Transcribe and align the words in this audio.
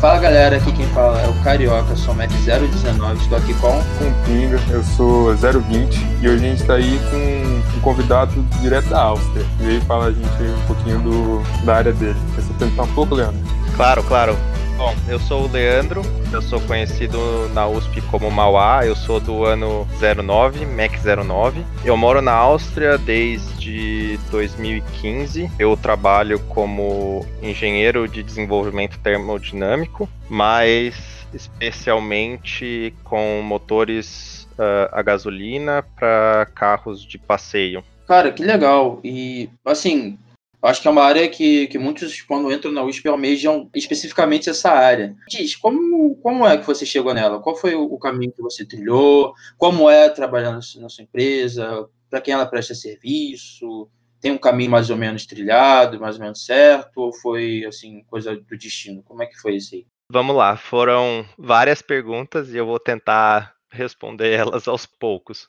Fala 0.00 0.18
galera, 0.18 0.56
aqui 0.56 0.72
quem 0.72 0.86
fala 0.94 1.20
é 1.20 1.28
o 1.28 1.34
Carioca, 1.44 1.94
sou 1.94 2.14
Mac 2.14 2.30
019, 2.30 3.20
estou 3.20 3.36
aqui 3.36 3.52
com. 3.52 3.68
Com 3.70 4.08
o 4.08 4.14
Pinga, 4.24 4.58
eu 4.70 4.82
sou 4.82 5.36
020 5.36 5.94
e 6.22 6.26
hoje 6.26 6.36
a 6.36 6.48
gente 6.48 6.62
está 6.62 6.74
aí 6.76 6.98
com 7.10 7.76
um 7.76 7.80
convidado 7.82 8.32
direto 8.62 8.88
da 8.88 8.98
Áustria. 8.98 9.44
Veio 9.58 9.82
falar 9.82 10.06
a 10.06 10.12
gente 10.12 10.26
um 10.26 10.66
pouquinho 10.66 11.00
do, 11.00 11.66
da 11.66 11.76
área 11.76 11.92
dele. 11.92 12.16
Quer 12.34 12.40
se 12.40 12.50
apresentar 12.50 12.84
um 12.84 12.94
pouco, 12.94 13.14
Leandro? 13.14 13.38
Claro, 13.76 14.02
claro. 14.04 14.38
Bom, 14.80 14.94
eu 15.06 15.18
sou 15.20 15.44
o 15.44 15.52
Leandro, 15.52 16.00
eu 16.32 16.40
sou 16.40 16.58
conhecido 16.62 17.18
na 17.50 17.68
USP 17.68 18.00
como 18.10 18.30
Mauá, 18.30 18.80
eu 18.86 18.96
sou 18.96 19.20
do 19.20 19.44
ano 19.44 19.86
09, 20.00 20.64
MEC 20.64 20.96
09. 21.04 21.62
Eu 21.84 21.98
moro 21.98 22.22
na 22.22 22.32
Áustria 22.32 22.96
desde 22.96 24.18
2015. 24.30 25.50
Eu 25.58 25.76
trabalho 25.76 26.40
como 26.48 27.26
engenheiro 27.42 28.08
de 28.08 28.22
desenvolvimento 28.22 28.98
termodinâmico, 29.00 30.08
mas 30.30 31.26
especialmente 31.34 32.94
com 33.04 33.42
motores 33.42 34.48
uh, 34.52 34.88
a 34.92 35.02
gasolina 35.02 35.84
para 35.94 36.48
carros 36.54 37.04
de 37.04 37.18
passeio. 37.18 37.84
Cara, 38.08 38.32
que 38.32 38.42
legal. 38.42 38.98
E 39.04 39.50
assim, 39.62 40.18
Acho 40.62 40.82
que 40.82 40.88
é 40.88 40.90
uma 40.90 41.02
área 41.02 41.28
que, 41.28 41.66
que 41.68 41.78
muitos, 41.78 42.20
quando 42.20 42.52
entram 42.52 42.70
na 42.70 42.82
USP, 42.82 43.08
almejam 43.08 43.70
especificamente 43.74 44.50
essa 44.50 44.70
área. 44.70 45.16
Diz, 45.28 45.56
como, 45.56 46.16
como 46.16 46.46
é 46.46 46.58
que 46.58 46.66
você 46.66 46.84
chegou 46.84 47.14
nela? 47.14 47.40
Qual 47.40 47.56
foi 47.56 47.74
o, 47.74 47.98
caminho 47.98 48.32
que 48.32 48.42
você 48.42 48.64
trilhou? 48.64 49.32
Como 49.56 49.88
é 49.88 50.08
trabalhar 50.10 50.52
na 50.52 50.60
sua 50.60 51.02
empresa? 51.02 51.88
Para 52.10 52.20
quem 52.20 52.34
ela 52.34 52.44
presta 52.44 52.74
serviço? 52.74 53.88
Tem 54.20 54.32
um 54.32 54.38
caminho 54.38 54.70
mais 54.70 54.90
ou 54.90 54.98
menos 54.98 55.24
trilhado, 55.24 55.98
mais 55.98 56.16
ou 56.16 56.22
menos 56.22 56.44
certo? 56.44 56.98
Ou 56.98 57.12
foi, 57.12 57.64
assim, 57.64 58.04
coisa 58.06 58.36
do 58.36 58.58
destino? 58.58 59.02
Como 59.02 59.22
é 59.22 59.26
que 59.26 59.40
foi 59.40 59.56
isso 59.56 59.74
aí? 59.74 59.86
Vamos 60.12 60.36
lá, 60.36 60.56
foram 60.56 61.24
várias 61.38 61.80
perguntas 61.80 62.52
e 62.52 62.56
eu 62.56 62.66
vou 62.66 62.80
tentar 62.80 63.54
responder 63.70 64.32
elas 64.32 64.66
aos 64.66 64.84
poucos 64.84 65.48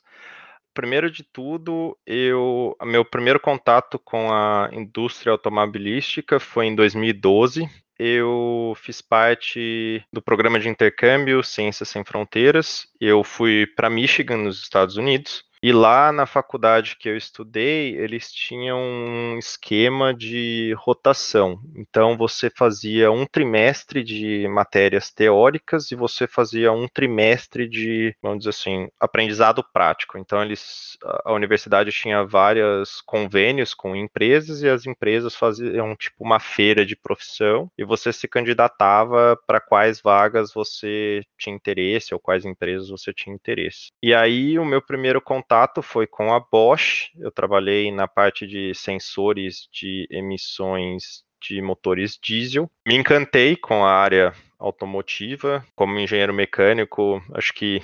primeiro 0.74 1.10
de 1.10 1.22
tudo, 1.22 1.96
eu, 2.06 2.76
meu 2.82 3.04
primeiro 3.04 3.40
contato 3.40 3.98
com 3.98 4.32
a 4.32 4.68
indústria 4.72 5.32
automobilística 5.32 6.38
foi 6.40 6.66
em 6.66 6.74
2012. 6.74 7.68
Eu 7.98 8.74
fiz 8.76 9.00
parte 9.00 10.04
do 10.12 10.20
programa 10.20 10.58
de 10.58 10.68
intercâmbio 10.68 11.42
Ciências 11.42 11.88
Sem 11.88 12.04
Fronteiras. 12.04 12.88
Eu 13.00 13.22
fui 13.22 13.66
para 13.76 13.90
Michigan, 13.90 14.38
nos 14.38 14.60
Estados 14.60 14.96
Unidos, 14.96 15.44
e 15.62 15.72
lá 15.72 16.10
na 16.10 16.26
faculdade 16.26 16.96
que 16.98 17.08
eu 17.08 17.16
estudei, 17.16 17.96
eles 17.96 18.32
tinham 18.32 18.80
um 18.80 19.38
esquema 19.38 20.12
de 20.12 20.74
rotação. 20.76 21.60
Então 21.76 22.16
você 22.16 22.50
fazia 22.50 23.12
um 23.12 23.24
trimestre 23.24 24.02
de 24.02 24.48
matérias 24.48 25.12
teóricas 25.12 25.92
e 25.92 25.94
você 25.94 26.26
fazia 26.26 26.72
um 26.72 26.88
trimestre 26.88 27.68
de, 27.68 28.12
vamos 28.20 28.38
dizer 28.38 28.50
assim, 28.50 28.88
aprendizado 28.98 29.64
prático. 29.72 30.18
Então 30.18 30.42
eles 30.42 30.98
a 31.24 31.32
universidade 31.32 31.92
tinha 31.92 32.24
vários 32.24 33.00
convênios 33.00 33.72
com 33.72 33.94
empresas 33.94 34.62
e 34.62 34.68
as 34.68 34.84
empresas 34.84 35.36
faziam 35.36 35.94
tipo 35.94 36.24
uma 36.24 36.40
feira 36.40 36.84
de 36.84 36.96
profissão 36.96 37.70
e 37.78 37.84
você 37.84 38.12
se 38.12 38.26
candidatava 38.26 39.38
para 39.46 39.60
quais 39.60 40.00
vagas 40.00 40.52
você 40.52 41.22
tinha 41.38 41.54
interesse 41.54 42.12
ou 42.12 42.18
quais 42.18 42.44
empresas 42.44 42.88
você 42.88 43.12
tinha 43.12 43.34
interesse. 43.34 43.92
E 44.02 44.12
aí 44.12 44.58
o 44.58 44.64
meu 44.64 44.82
primeiro 44.82 45.20
contato 45.20 45.51
contato 45.52 45.82
foi 45.82 46.06
com 46.06 46.32
a 46.32 46.40
Bosch. 46.40 47.10
Eu 47.18 47.30
trabalhei 47.30 47.92
na 47.92 48.08
parte 48.08 48.46
de 48.46 48.74
sensores 48.74 49.68
de 49.70 50.08
emissões 50.10 51.24
de 51.42 51.60
motores 51.60 52.18
diesel. 52.20 52.70
Me 52.86 52.94
encantei 52.94 53.54
com 53.54 53.84
a 53.84 53.92
área 53.92 54.32
automotiva. 54.58 55.62
Como 55.76 55.98
engenheiro 55.98 56.32
mecânico, 56.32 57.22
acho 57.34 57.52
que 57.52 57.82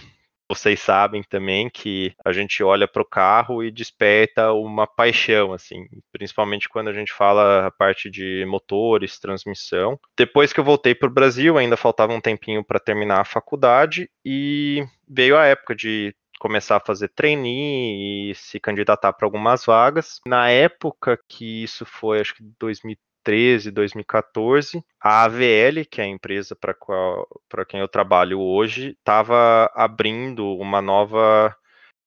vocês 0.48 0.80
sabem 0.80 1.22
também 1.22 1.68
que 1.68 2.14
a 2.24 2.32
gente 2.32 2.64
olha 2.64 2.88
para 2.88 3.02
o 3.02 3.04
carro 3.04 3.62
e 3.62 3.70
desperta 3.70 4.50
uma 4.52 4.86
paixão, 4.86 5.52
assim, 5.52 5.86
principalmente 6.10 6.70
quando 6.70 6.88
a 6.88 6.94
gente 6.94 7.12
fala 7.12 7.66
a 7.66 7.70
parte 7.70 8.08
de 8.08 8.46
motores, 8.46 9.20
transmissão. 9.20 10.00
Depois 10.16 10.54
que 10.54 10.60
eu 10.60 10.64
voltei 10.64 10.94
para 10.94 11.08
o 11.08 11.12
Brasil, 11.12 11.58
ainda 11.58 11.76
faltava 11.76 12.14
um 12.14 12.20
tempinho 12.20 12.64
para 12.64 12.80
terminar 12.80 13.20
a 13.20 13.26
faculdade 13.26 14.08
e 14.24 14.82
veio 15.06 15.36
a 15.36 15.44
época 15.44 15.74
de 15.74 16.14
começar 16.38 16.76
a 16.76 16.84
fazer 16.84 17.08
trainee 17.08 18.30
e 18.30 18.34
se 18.34 18.60
candidatar 18.60 19.12
para 19.12 19.26
algumas 19.26 19.64
vagas. 19.64 20.20
Na 20.26 20.48
época 20.48 21.18
que 21.28 21.62
isso 21.62 21.84
foi, 21.84 22.20
acho 22.20 22.34
que 22.34 22.42
2013, 22.58 23.70
2014, 23.70 24.84
a 25.00 25.24
AVL, 25.24 25.84
que 25.90 26.00
é 26.00 26.04
a 26.04 26.08
empresa 26.08 26.56
para 26.56 27.64
quem 27.66 27.80
eu 27.80 27.88
trabalho 27.88 28.40
hoje, 28.40 28.96
estava 28.98 29.70
abrindo 29.74 30.46
uma 30.56 30.80
nova 30.80 31.54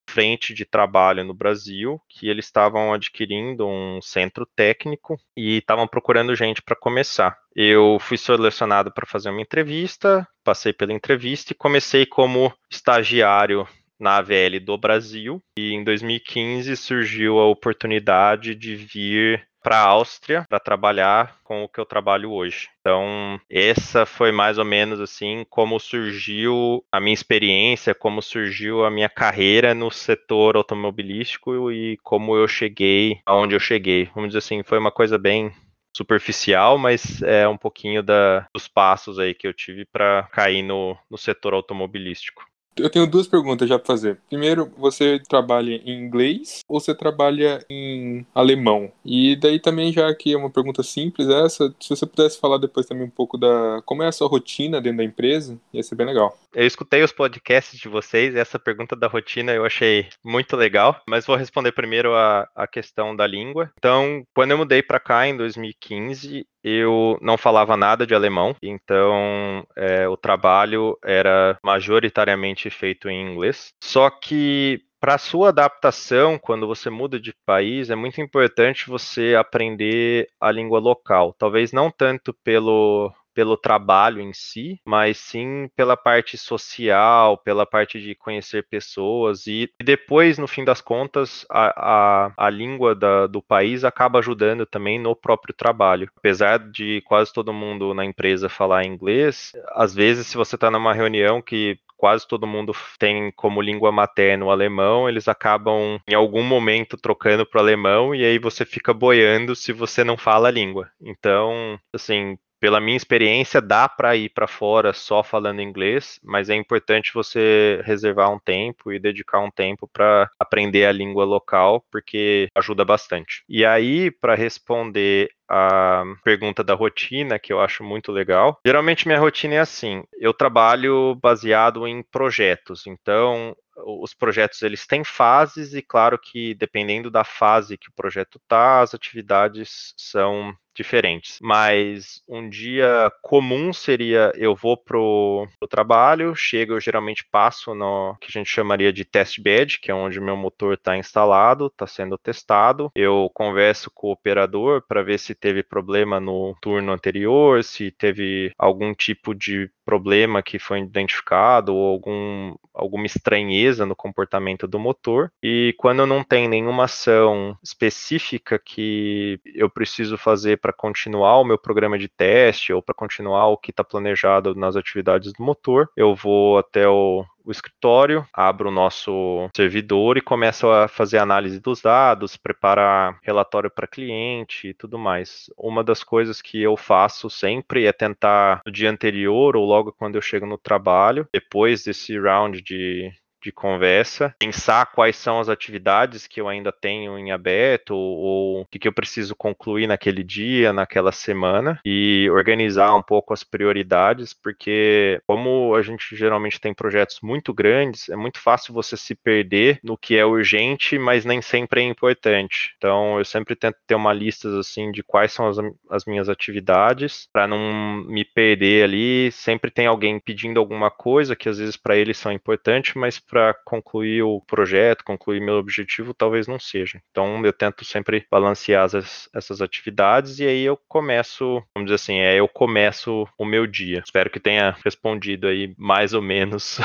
frente 0.09 0.53
de 0.53 0.65
trabalho 0.65 1.23
no 1.23 1.33
Brasil, 1.33 2.01
que 2.09 2.27
eles 2.27 2.45
estavam 2.45 2.93
adquirindo 2.93 3.65
um 3.65 4.01
centro 4.01 4.45
técnico 4.45 5.17
e 5.37 5.59
estavam 5.59 5.87
procurando 5.87 6.35
gente 6.35 6.61
para 6.61 6.75
começar. 6.75 7.37
Eu 7.55 7.97
fui 7.99 8.17
selecionado 8.17 8.91
para 8.91 9.05
fazer 9.05 9.29
uma 9.29 9.41
entrevista, 9.41 10.27
passei 10.43 10.73
pela 10.73 10.91
entrevista 10.91 11.53
e 11.53 11.55
comecei 11.55 12.05
como 12.05 12.53
estagiário 12.69 13.65
na 14.01 14.17
AVL 14.17 14.59
do 14.59 14.77
Brasil 14.77 15.41
e 15.57 15.73
em 15.73 15.83
2015 15.83 16.75
surgiu 16.75 17.39
a 17.39 17.47
oportunidade 17.47 18.55
de 18.55 18.75
vir 18.75 19.47
para 19.63 19.77
a 19.77 19.85
Áustria 19.85 20.43
para 20.49 20.59
trabalhar 20.59 21.37
com 21.43 21.63
o 21.63 21.69
que 21.69 21.79
eu 21.79 21.85
trabalho 21.85 22.31
hoje. 22.31 22.67
Então, 22.79 23.39
essa 23.49 24.05
foi 24.05 24.31
mais 24.31 24.57
ou 24.57 24.65
menos 24.65 24.99
assim 24.99 25.45
como 25.49 25.79
surgiu 25.79 26.83
a 26.91 26.99
minha 26.99 27.13
experiência, 27.13 27.93
como 27.93 28.21
surgiu 28.21 28.83
a 28.83 28.89
minha 28.89 29.09
carreira 29.09 29.73
no 29.73 29.91
setor 29.91 30.55
automobilístico 30.55 31.71
e 31.71 31.97
como 32.03 32.35
eu 32.35 32.47
cheguei 32.47 33.19
aonde 33.25 33.55
eu 33.55 33.59
cheguei. 33.59 34.09
Vamos 34.15 34.29
dizer 34.29 34.39
assim, 34.39 34.63
foi 34.63 34.79
uma 34.79 34.91
coisa 34.91 35.17
bem 35.17 35.51
superficial, 35.95 36.77
mas 36.77 37.21
é 37.21 37.47
um 37.47 37.57
pouquinho 37.57 38.01
da, 38.01 38.47
dos 38.53 38.67
passos 38.67 39.19
aí 39.19 39.33
que 39.33 39.47
eu 39.47 39.53
tive 39.53 39.85
para 39.85 40.23
cair 40.31 40.63
no, 40.63 40.97
no 41.09 41.17
setor 41.17 41.53
automobilístico. 41.53 42.50
Eu 42.77 42.89
tenho 42.89 43.05
duas 43.05 43.27
perguntas 43.27 43.67
já 43.67 43.77
para 43.77 43.87
fazer. 43.87 44.19
Primeiro, 44.29 44.71
você 44.77 45.19
trabalha 45.27 45.75
em 45.85 46.03
inglês 46.03 46.61
ou 46.67 46.79
você 46.79 46.95
trabalha 46.95 47.63
em 47.69 48.25
alemão? 48.33 48.91
E 49.03 49.35
daí 49.35 49.59
também, 49.59 49.91
já 49.91 50.13
que 50.15 50.33
é 50.33 50.37
uma 50.37 50.49
pergunta 50.49 50.81
simples 50.81 51.27
essa, 51.29 51.73
se 51.79 51.89
você 51.89 52.05
pudesse 52.05 52.39
falar 52.39 52.57
depois 52.57 52.85
também 52.85 53.05
um 53.05 53.09
pouco 53.09 53.37
da 53.37 53.81
como 53.85 54.03
é 54.03 54.07
a 54.07 54.11
sua 54.11 54.27
rotina 54.27 54.81
dentro 54.81 54.99
da 54.99 55.03
empresa, 55.03 55.59
ia 55.73 55.83
ser 55.83 55.95
bem 55.95 56.07
legal. 56.07 56.37
Eu 56.53 56.65
escutei 56.65 57.03
os 57.03 57.11
podcasts 57.11 57.79
de 57.79 57.87
vocês, 57.87 58.35
essa 58.35 58.59
pergunta 58.59 58.95
da 58.95 59.07
rotina 59.07 59.53
eu 59.53 59.65
achei 59.65 60.07
muito 60.23 60.55
legal, 60.55 61.01
mas 61.07 61.25
vou 61.25 61.35
responder 61.35 61.71
primeiro 61.71 62.13
a, 62.13 62.47
a 62.55 62.67
questão 62.67 63.15
da 63.15 63.25
língua. 63.25 63.71
Então, 63.77 64.23
quando 64.33 64.51
eu 64.51 64.57
mudei 64.57 64.81
para 64.81 64.99
cá 64.99 65.27
em 65.27 65.35
2015, 65.35 66.45
eu 66.63 67.17
não 67.21 67.37
falava 67.37 67.75
nada 67.75 68.05
de 68.05 68.13
alemão, 68.13 68.55
então 68.61 69.65
é, 69.75 70.07
o 70.07 70.15
trabalho 70.15 70.97
era 71.03 71.57
majoritariamente 71.63 72.69
feito 72.69 73.09
em 73.09 73.31
inglês. 73.31 73.73
Só 73.83 74.09
que 74.09 74.81
para 75.01 75.17
sua 75.17 75.49
adaptação, 75.49 76.37
quando 76.37 76.67
você 76.67 76.87
muda 76.87 77.19
de 77.19 77.33
país, 77.43 77.89
é 77.89 77.95
muito 77.95 78.21
importante 78.21 78.87
você 78.87 79.33
aprender 79.35 80.27
a 80.39 80.51
língua 80.51 80.79
local. 80.79 81.33
Talvez 81.39 81.71
não 81.71 81.89
tanto 81.89 82.31
pelo 82.43 83.11
pelo 83.33 83.57
trabalho 83.57 84.21
em 84.21 84.33
si, 84.33 84.79
mas 84.85 85.17
sim 85.17 85.69
pela 85.75 85.95
parte 85.97 86.37
social, 86.37 87.37
pela 87.37 87.65
parte 87.65 88.01
de 88.01 88.15
conhecer 88.15 88.67
pessoas 88.67 89.47
e 89.47 89.69
depois, 89.81 90.37
no 90.37 90.47
fim 90.47 90.63
das 90.63 90.81
contas, 90.81 91.45
a, 91.49 92.27
a, 92.27 92.47
a 92.47 92.49
língua 92.49 92.95
da, 92.95 93.27
do 93.27 93.41
país 93.41 93.83
acaba 93.83 94.19
ajudando 94.19 94.65
também 94.65 94.99
no 94.99 95.15
próprio 95.15 95.53
trabalho. 95.53 96.09
Apesar 96.17 96.59
de 96.59 97.01
quase 97.05 97.33
todo 97.33 97.53
mundo 97.53 97.93
na 97.93 98.05
empresa 98.05 98.49
falar 98.49 98.85
inglês, 98.85 99.51
às 99.69 99.93
vezes, 99.93 100.27
se 100.27 100.37
você 100.37 100.55
está 100.55 100.69
numa 100.69 100.93
reunião 100.93 101.41
que 101.41 101.79
quase 102.01 102.27
todo 102.27 102.47
mundo 102.47 102.73
tem 102.97 103.31
como 103.33 103.61
língua 103.61 103.91
materna 103.91 104.45
o 104.45 104.49
alemão, 104.49 105.07
eles 105.07 105.27
acabam 105.27 105.99
em 106.07 106.15
algum 106.15 106.41
momento 106.41 106.97
trocando 106.97 107.45
para 107.45 107.59
o 107.59 107.61
alemão 107.61 108.15
e 108.15 108.25
aí 108.25 108.39
você 108.39 108.65
fica 108.65 108.91
boiando 108.91 109.55
se 109.55 109.71
você 109.71 110.03
não 110.03 110.17
fala 110.17 110.47
a 110.47 110.51
língua. 110.51 110.89
Então, 110.99 111.79
assim, 111.93 112.39
pela 112.61 112.79
minha 112.79 112.95
experiência, 112.95 113.59
dá 113.59 113.89
para 113.89 114.15
ir 114.15 114.29
para 114.29 114.47
fora 114.47 114.93
só 114.93 115.23
falando 115.23 115.63
inglês, 115.63 116.19
mas 116.23 116.47
é 116.47 116.55
importante 116.55 117.11
você 117.11 117.81
reservar 117.83 118.31
um 118.31 118.37
tempo 118.37 118.93
e 118.93 118.99
dedicar 118.99 119.39
um 119.39 119.49
tempo 119.49 119.89
para 119.91 120.29
aprender 120.39 120.85
a 120.85 120.91
língua 120.91 121.25
local, 121.25 121.83
porque 121.91 122.47
ajuda 122.55 122.85
bastante. 122.85 123.43
E 123.49 123.65
aí, 123.65 124.11
para 124.11 124.35
responder 124.35 125.31
a 125.49 126.03
pergunta 126.23 126.63
da 126.63 126.73
rotina, 126.75 127.37
que 127.37 127.51
eu 127.51 127.59
acho 127.59 127.83
muito 127.83 128.09
legal. 128.11 128.57
Geralmente 128.65 129.05
minha 129.05 129.19
rotina 129.19 129.55
é 129.55 129.59
assim: 129.59 130.03
eu 130.17 130.33
trabalho 130.33 131.15
baseado 131.15 131.85
em 131.85 132.01
projetos, 132.03 132.87
então 132.87 133.53
os 133.85 134.13
projetos 134.13 134.61
eles 134.61 134.85
têm 134.85 135.03
fases 135.03 135.73
e 135.73 135.81
claro 135.81 136.17
que 136.17 136.53
dependendo 136.53 137.09
da 137.09 137.23
fase 137.23 137.77
que 137.77 137.89
o 137.89 137.93
projeto 137.93 138.37
está, 138.37 138.81
as 138.81 138.93
atividades 138.93 139.93
são 139.97 140.55
diferentes. 140.75 141.37
Mas 141.41 142.21
um 142.27 142.49
dia 142.49 143.11
comum 143.21 143.73
seria 143.73 144.31
eu 144.35 144.55
vou 144.55 144.77
pro, 144.77 145.47
pro 145.59 145.67
trabalho, 145.67 146.35
chego, 146.35 146.73
eu 146.73 146.79
geralmente 146.79 147.25
passo 147.31 147.73
no 147.73 148.15
que 148.19 148.27
a 148.29 148.31
gente 148.31 148.49
chamaria 148.49 148.91
de 148.91 149.05
test 149.05 149.39
bed, 149.41 149.79
que 149.79 149.91
é 149.91 149.93
onde 149.93 150.19
meu 150.19 150.35
motor 150.35 150.73
está 150.73 150.97
instalado, 150.97 151.67
está 151.67 151.87
sendo 151.87 152.17
testado. 152.17 152.91
Eu 152.95 153.29
converso 153.33 153.91
com 153.93 154.07
o 154.07 154.11
operador 154.11 154.83
para 154.87 155.03
ver 155.03 155.19
se 155.19 155.35
teve 155.35 155.63
problema 155.63 156.19
no 156.19 156.55
turno 156.61 156.91
anterior, 156.91 157.63
se 157.63 157.91
teve 157.91 158.51
algum 158.57 158.93
tipo 158.93 159.33
de 159.33 159.69
problema 159.83 160.41
que 160.41 160.57
foi 160.57 160.79
identificado 160.79 161.75
ou 161.75 161.91
algum, 161.91 162.55
alguma 162.73 163.05
estranheza 163.05 163.85
no 163.85 163.95
comportamento 163.95 164.67
do 164.67 164.79
motor. 164.79 165.31
E 165.43 165.75
quando 165.77 166.05
não 166.05 166.23
tem 166.23 166.47
nenhuma 166.47 166.85
ação 166.85 167.57
específica 167.61 168.57
que 168.57 169.39
eu 169.53 169.69
preciso 169.69 170.17
fazer 170.17 170.57
para 170.61 170.71
continuar 170.71 171.39
o 171.39 171.45
meu 171.45 171.57
programa 171.57 171.97
de 171.97 172.07
teste 172.07 172.71
ou 172.71 172.81
para 172.81 172.93
continuar 172.93 173.47
o 173.47 173.57
que 173.57 173.71
está 173.71 173.83
planejado 173.83 174.53
nas 174.55 174.75
atividades 174.75 175.33
do 175.33 175.43
motor, 175.43 175.89
eu 175.97 176.15
vou 176.15 176.57
até 176.57 176.87
o 176.87 177.25
o 177.45 177.51
escritório, 177.51 178.25
abro 178.33 178.69
o 178.69 178.71
nosso 178.71 179.49
servidor 179.55 180.17
e 180.17 180.21
começo 180.21 180.69
a 180.69 180.87
fazer 180.87 181.17
análise 181.17 181.59
dos 181.59 181.81
dados, 181.81 182.37
preparar 182.37 183.19
relatório 183.23 183.69
para 183.69 183.87
cliente 183.87 184.69
e 184.69 184.73
tudo 184.73 184.97
mais. 184.97 185.49
Uma 185.57 185.83
das 185.83 186.03
coisas 186.03 186.41
que 186.41 186.61
eu 186.61 186.77
faço 186.77 187.29
sempre 187.29 187.85
é 187.85 187.91
tentar 187.91 188.61
no 188.65 188.71
dia 188.71 188.89
anterior 188.89 189.55
ou 189.55 189.65
logo 189.65 189.91
quando 189.91 190.15
eu 190.15 190.21
chego 190.21 190.45
no 190.45 190.57
trabalho, 190.57 191.27
depois 191.33 191.83
desse 191.83 192.17
round 192.19 192.61
de 192.61 193.11
de 193.41 193.51
conversa, 193.51 194.33
pensar 194.39 194.85
quais 194.87 195.15
são 195.15 195.39
as 195.39 195.49
atividades 195.49 196.27
que 196.27 196.39
eu 196.39 196.47
ainda 196.47 196.71
tenho 196.71 197.17
em 197.17 197.31
aberto 197.31 197.95
ou, 197.95 198.61
o 198.61 198.65
que, 198.65 198.79
que 198.79 198.87
eu 198.87 198.93
preciso 198.93 199.35
concluir 199.35 199.87
naquele 199.87 200.23
dia, 200.23 200.71
naquela 200.73 201.11
semana 201.11 201.79
e 201.85 202.29
organizar 202.29 202.95
um 202.95 203.01
pouco 203.01 203.33
as 203.33 203.43
prioridades, 203.43 204.33
porque 204.33 205.21
como 205.27 205.75
a 205.75 205.81
gente 205.81 206.15
geralmente 206.15 206.59
tem 206.59 206.73
projetos 206.73 207.19
muito 207.21 207.53
grandes, 207.53 208.09
é 208.09 208.15
muito 208.15 208.39
fácil 208.39 208.73
você 208.73 208.95
se 208.95 209.15
perder 209.15 209.79
no 209.83 209.97
que 209.97 210.17
é 210.17 210.25
urgente, 210.25 210.97
mas 210.97 211.25
nem 211.25 211.41
sempre 211.41 211.81
é 211.81 211.83
importante. 211.83 212.73
Então 212.77 213.17
eu 213.17 213.25
sempre 213.25 213.55
tento 213.55 213.77
ter 213.87 213.95
uma 213.95 214.13
lista 214.13 214.59
assim 214.59 214.91
de 214.91 215.03
quais 215.03 215.31
são 215.31 215.47
as, 215.47 215.57
as 215.89 216.05
minhas 216.05 216.29
atividades 216.29 217.27
para 217.31 217.47
não 217.47 218.03
me 218.05 218.23
perder 218.23 218.83
ali. 218.83 219.31
Sempre 219.31 219.71
tem 219.71 219.87
alguém 219.87 220.19
pedindo 220.19 220.59
alguma 220.59 220.91
coisa 220.91 221.35
que 221.35 221.49
às 221.49 221.57
vezes 221.57 221.77
para 221.77 221.95
eles 221.95 222.17
são 222.17 222.31
importantes, 222.31 222.93
mas 222.95 223.19
para 223.31 223.53
concluir 223.65 224.23
o 224.23 224.41
projeto, 224.41 225.05
concluir 225.05 225.39
meu 225.39 225.55
objetivo, 225.55 226.13
talvez 226.13 226.47
não 226.47 226.59
seja. 226.59 227.01
Então 227.09 227.43
eu 227.45 227.53
tento 227.53 227.85
sempre 227.85 228.27
balancear 228.29 228.83
as, 228.93 229.29
essas 229.33 229.61
atividades 229.61 230.39
e 230.39 230.45
aí 230.45 230.63
eu 230.63 230.77
começo, 230.89 231.63
vamos 231.73 231.85
dizer 231.89 231.95
assim, 231.95 232.19
é 232.19 232.35
eu 232.35 232.47
começo 232.49 233.25
o 233.37 233.45
meu 233.45 233.65
dia. 233.65 234.01
Espero 234.05 234.29
que 234.29 234.39
tenha 234.39 234.75
respondido 234.83 235.47
aí 235.47 235.73
mais 235.77 236.13
ou 236.13 236.21
menos 236.21 236.77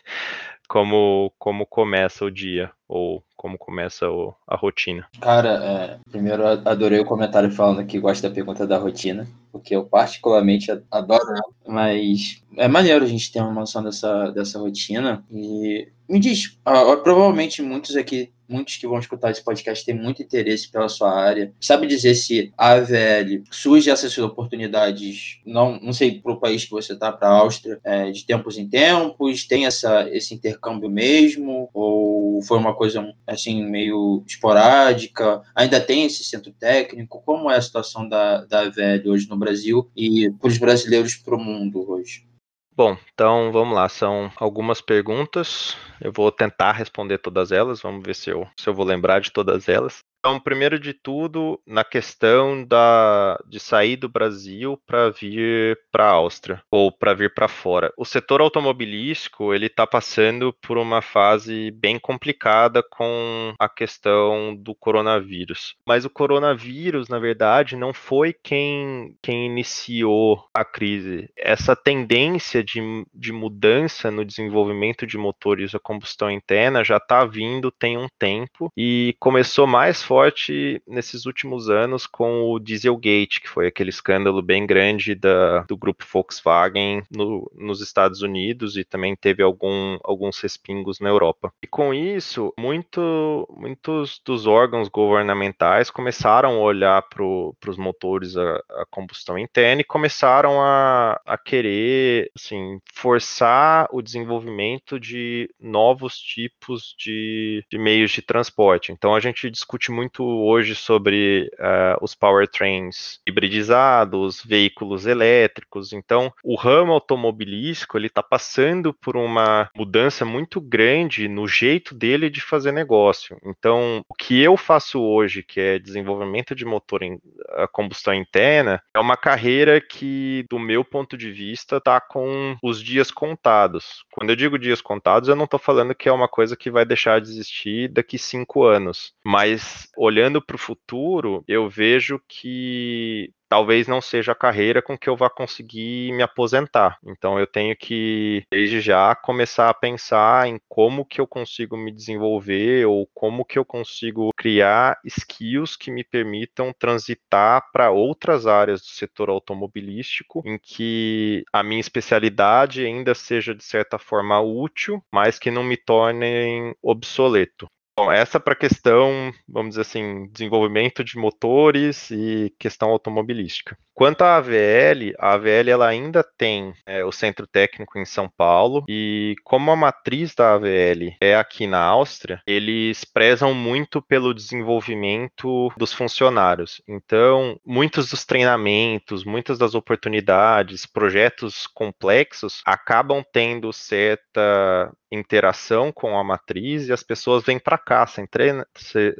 como 0.68 1.32
como 1.38 1.64
começa 1.64 2.24
o 2.26 2.30
dia 2.30 2.70
ou 2.88 3.22
como 3.36 3.58
começa 3.58 4.10
o, 4.10 4.34
a 4.46 4.56
rotina. 4.56 5.06
Cara, 5.20 5.50
é, 5.62 5.98
primeiro 6.10 6.46
adorei 6.46 6.98
o 6.98 7.04
comentário 7.04 7.50
falando 7.50 7.86
que 7.86 8.00
gosta 8.00 8.28
da 8.28 8.34
pergunta 8.34 8.66
da 8.66 8.78
rotina, 8.78 9.28
porque 9.52 9.76
eu 9.76 9.84
particularmente 9.84 10.70
adoro 10.90 11.34
mas 11.66 12.42
é 12.56 12.66
maneiro 12.66 13.04
a 13.04 13.08
gente 13.08 13.30
ter 13.30 13.40
uma 13.40 13.52
noção 13.52 13.82
dessa, 13.82 14.30
dessa 14.30 14.58
rotina. 14.58 15.22
E 15.30 15.88
me 16.08 16.18
diz, 16.18 16.58
provavelmente 16.64 17.60
muitos 17.60 17.94
aqui 17.94 18.32
muitos 18.48 18.76
que 18.76 18.88
vão 18.88 18.98
escutar 18.98 19.30
esse 19.30 19.44
podcast 19.44 19.84
têm 19.84 19.94
muito 19.94 20.22
interesse 20.22 20.70
pela 20.70 20.88
sua 20.88 21.12
área. 21.12 21.52
Sabe 21.60 21.86
dizer 21.86 22.14
se 22.14 22.52
a 22.56 22.72
AVL 22.72 23.42
surge 23.50 23.90
essas 23.90 24.16
oportunidades, 24.16 25.38
não, 25.44 25.78
não 25.78 25.92
sei, 25.92 26.20
para 26.20 26.32
o 26.32 26.40
país 26.40 26.64
que 26.64 26.70
você 26.70 26.94
está, 26.94 27.12
para 27.12 27.28
a 27.28 27.32
Áustria, 27.32 27.78
é, 27.84 28.10
de 28.10 28.24
tempos 28.24 28.56
em 28.56 28.66
tempos? 28.66 29.46
Tem 29.46 29.66
essa, 29.66 30.08
esse 30.10 30.34
intercâmbio 30.34 30.88
mesmo? 30.88 31.68
Ou 31.74 32.40
foi 32.42 32.56
uma 32.56 32.74
coisa 32.78 33.12
assim 33.26 33.64
meio 33.64 34.22
esporádica? 34.26 35.42
Ainda 35.54 35.80
tem 35.80 36.04
esse 36.04 36.22
centro 36.22 36.52
técnico? 36.52 37.20
Como 37.26 37.50
é 37.50 37.56
a 37.56 37.62
situação 37.62 38.08
da, 38.08 38.44
da 38.44 38.60
AVL 38.60 39.10
hoje 39.10 39.28
no 39.28 39.36
Brasil 39.36 39.90
e 39.96 40.30
para 40.30 40.48
os 40.48 40.58
brasileiros 40.58 41.16
para 41.16 41.34
o 41.34 41.40
mundo 41.40 41.90
hoje? 41.90 42.26
Bom, 42.74 42.96
então 43.12 43.50
vamos 43.50 43.74
lá, 43.74 43.88
são 43.88 44.30
algumas 44.36 44.80
perguntas. 44.80 45.76
Eu 46.00 46.12
vou 46.12 46.30
tentar 46.30 46.70
responder 46.70 47.18
todas 47.18 47.50
elas, 47.50 47.82
vamos 47.82 48.04
ver 48.06 48.14
se 48.14 48.30
eu, 48.30 48.46
se 48.56 48.68
eu 48.68 48.74
vou 48.74 48.86
lembrar 48.86 49.20
de 49.20 49.32
todas 49.32 49.68
elas. 49.68 49.98
Então, 50.18 50.40
primeiro 50.40 50.80
de 50.80 50.92
tudo, 50.92 51.60
na 51.64 51.84
questão 51.84 52.64
da, 52.64 53.38
de 53.46 53.60
sair 53.60 53.96
do 53.96 54.08
Brasil 54.08 54.80
para 54.84 55.10
vir 55.10 55.78
para 55.92 56.06
a 56.06 56.10
Áustria 56.10 56.60
ou 56.70 56.90
para 56.90 57.14
vir 57.14 57.32
para 57.32 57.46
fora. 57.46 57.92
O 57.96 58.04
setor 58.04 58.40
automobilístico 58.40 59.54
ele 59.54 59.66
está 59.66 59.86
passando 59.86 60.52
por 60.60 60.76
uma 60.76 61.00
fase 61.00 61.70
bem 61.70 61.98
complicada 62.00 62.82
com 62.82 63.54
a 63.58 63.68
questão 63.68 64.56
do 64.56 64.74
coronavírus. 64.74 65.76
Mas 65.86 66.04
o 66.04 66.10
coronavírus, 66.10 67.08
na 67.08 67.20
verdade, 67.20 67.76
não 67.76 67.94
foi 67.94 68.32
quem, 68.32 69.16
quem 69.22 69.46
iniciou 69.46 70.44
a 70.52 70.64
crise. 70.64 71.30
Essa 71.36 71.76
tendência 71.76 72.62
de, 72.64 72.80
de 73.14 73.32
mudança 73.32 74.10
no 74.10 74.24
desenvolvimento 74.24 75.06
de 75.06 75.16
motores 75.16 75.74
a 75.74 75.78
combustão 75.78 76.28
interna 76.28 76.82
já 76.82 76.96
está 76.96 77.24
vindo 77.24 77.70
tem 77.70 77.96
um 77.96 78.08
tempo 78.18 78.72
e 78.76 79.14
começou 79.20 79.66
mais 79.66 80.02
forte 80.08 80.82
nesses 80.86 81.26
últimos 81.26 81.68
anos 81.68 82.06
com 82.06 82.50
o 82.50 82.58
Dieselgate, 82.58 83.42
que 83.42 83.48
foi 83.48 83.66
aquele 83.66 83.90
escândalo 83.90 84.40
bem 84.40 84.66
grande 84.66 85.14
da, 85.14 85.60
do 85.64 85.76
grupo 85.76 86.02
Volkswagen 86.10 87.02
no, 87.14 87.50
nos 87.54 87.82
Estados 87.82 88.22
Unidos 88.22 88.78
e 88.78 88.84
também 88.84 89.14
teve 89.14 89.42
algum, 89.42 89.98
alguns 90.02 90.40
respingos 90.40 90.98
na 90.98 91.10
Europa. 91.10 91.52
E 91.62 91.66
com 91.66 91.92
isso, 91.92 92.54
muito, 92.58 93.46
muitos 93.54 94.18
dos 94.24 94.46
órgãos 94.46 94.88
governamentais 94.88 95.90
começaram 95.90 96.54
a 96.54 96.62
olhar 96.62 97.02
para 97.02 97.22
os 97.22 97.76
motores 97.76 98.34
a, 98.34 98.56
a, 98.56 98.86
combustão 98.90 99.38
interna 99.38 99.82
e 99.82 99.84
começaram 99.84 100.62
a, 100.62 101.20
a 101.26 101.36
querer 101.36 102.30
assim, 102.34 102.80
forçar 102.94 103.86
o 103.92 104.00
desenvolvimento 104.00 104.98
de 104.98 105.50
novos 105.60 106.18
tipos 106.18 106.94
de, 106.98 107.62
de 107.70 107.76
meios 107.76 108.10
de 108.10 108.22
transporte. 108.22 108.90
Então 108.90 109.14
a 109.14 109.20
gente 109.20 109.50
discute 109.50 109.97
muito 109.98 110.24
hoje 110.24 110.76
sobre 110.76 111.50
uh, 111.54 111.98
os 112.00 112.14
powertrains 112.14 113.18
hibridizados, 113.26 114.44
veículos 114.44 115.06
elétricos. 115.06 115.92
Então, 115.92 116.32
o 116.44 116.54
ramo 116.54 116.92
automobilístico 116.92 117.98
ele 117.98 118.06
está 118.06 118.22
passando 118.22 118.94
por 118.94 119.16
uma 119.16 119.68
mudança 119.74 120.24
muito 120.24 120.60
grande 120.60 121.26
no 121.26 121.48
jeito 121.48 121.96
dele 121.96 122.30
de 122.30 122.40
fazer 122.40 122.70
negócio. 122.70 123.36
Então, 123.44 124.02
o 124.08 124.14
que 124.14 124.40
eu 124.40 124.56
faço 124.56 125.00
hoje, 125.00 125.42
que 125.42 125.60
é 125.60 125.80
desenvolvimento 125.80 126.54
de 126.54 126.64
motor 126.64 127.02
em 127.02 127.18
a 127.50 127.66
combustão 127.66 128.14
interna, 128.14 128.80
é 128.94 129.00
uma 129.00 129.16
carreira 129.16 129.80
que, 129.80 130.44
do 130.48 130.60
meu 130.60 130.84
ponto 130.84 131.16
de 131.16 131.32
vista, 131.32 131.78
está 131.78 132.00
com 132.00 132.56
os 132.62 132.80
dias 132.80 133.10
contados. 133.10 134.04
Quando 134.12 134.30
eu 134.30 134.36
digo 134.36 134.58
dias 134.58 134.80
contados, 134.80 135.28
eu 135.28 135.34
não 135.34 135.44
estou 135.44 135.58
falando 135.58 135.94
que 135.94 136.08
é 136.08 136.12
uma 136.12 136.28
coisa 136.28 136.56
que 136.56 136.70
vai 136.70 136.84
deixar 136.84 137.20
de 137.20 137.28
existir 137.28 137.88
daqui 137.88 138.16
cinco 138.18 138.64
anos, 138.64 139.12
mas 139.24 139.87
olhando 139.98 140.40
para 140.40 140.56
o 140.56 140.58
futuro, 140.58 141.42
eu 141.48 141.68
vejo 141.68 142.20
que 142.28 143.32
talvez 143.48 143.88
não 143.88 144.00
seja 144.00 144.32
a 144.32 144.34
carreira 144.34 144.82
com 144.82 144.96
que 144.96 145.08
eu 145.08 145.16
vá 145.16 145.28
conseguir 145.30 146.12
me 146.12 146.22
aposentar. 146.22 146.98
Então 147.04 147.38
eu 147.38 147.46
tenho 147.46 147.74
que 147.76 148.44
desde 148.50 148.80
já 148.80 149.14
começar 149.14 149.68
a 149.70 149.74
pensar 149.74 150.46
em 150.48 150.60
como 150.68 151.04
que 151.04 151.20
eu 151.20 151.26
consigo 151.26 151.76
me 151.76 151.90
desenvolver 151.90 152.86
ou 152.86 153.08
como 153.14 153.44
que 153.44 153.58
eu 153.58 153.64
consigo 153.64 154.30
criar 154.36 154.98
skills 155.04 155.76
que 155.76 155.90
me 155.90 156.04
permitam 156.04 156.72
transitar 156.78 157.64
para 157.72 157.90
outras 157.90 158.46
áreas 158.46 158.80
do 158.82 158.88
setor 158.88 159.30
automobilístico 159.30 160.42
em 160.44 160.58
que 160.58 161.44
a 161.52 161.62
minha 161.62 161.80
especialidade 161.80 162.84
ainda 162.84 163.14
seja 163.14 163.54
de 163.54 163.64
certa 163.64 163.98
forma 163.98 164.40
útil, 164.40 165.02
mas 165.12 165.38
que 165.38 165.50
não 165.50 165.64
me 165.64 165.76
tornem 165.76 166.74
obsoleto. 166.82 167.68
Bom, 167.98 168.12
essa 168.12 168.38
para 168.38 168.54
questão, 168.54 169.32
vamos 169.48 169.70
dizer 169.70 169.80
assim, 169.80 170.28
desenvolvimento 170.28 171.02
de 171.02 171.18
motores 171.18 172.12
e 172.12 172.54
questão 172.56 172.90
automobilística. 172.90 173.76
Quanto 173.98 174.22
à 174.22 174.36
AVL, 174.36 175.12
a 175.18 175.32
AVL 175.32 175.70
ela 175.70 175.88
ainda 175.88 176.22
tem 176.22 176.72
é, 176.86 177.04
o 177.04 177.10
centro 177.10 177.48
técnico 177.48 177.98
em 177.98 178.04
São 178.04 178.30
Paulo 178.30 178.84
e 178.88 179.34
como 179.42 179.72
a 179.72 179.76
matriz 179.76 180.36
da 180.36 180.54
AVL 180.54 181.16
é 181.20 181.34
aqui 181.34 181.66
na 181.66 181.82
Áustria, 181.82 182.40
eles 182.46 183.04
prezam 183.04 183.52
muito 183.52 184.00
pelo 184.00 184.32
desenvolvimento 184.32 185.68
dos 185.76 185.92
funcionários. 185.92 186.80
Então, 186.86 187.58
muitos 187.66 188.10
dos 188.10 188.24
treinamentos, 188.24 189.24
muitas 189.24 189.58
das 189.58 189.74
oportunidades, 189.74 190.86
projetos 190.86 191.66
complexos 191.66 192.62
acabam 192.64 193.24
tendo 193.32 193.72
certa 193.72 194.92
interação 195.10 195.90
com 195.90 196.18
a 196.18 196.24
matriz 196.24 196.86
e 196.86 196.92
as 196.92 197.02
pessoas 197.02 197.42
vêm 197.44 197.58
para 197.58 197.78
cá 197.78 198.06
sem 198.06 198.26
treina, 198.26 198.66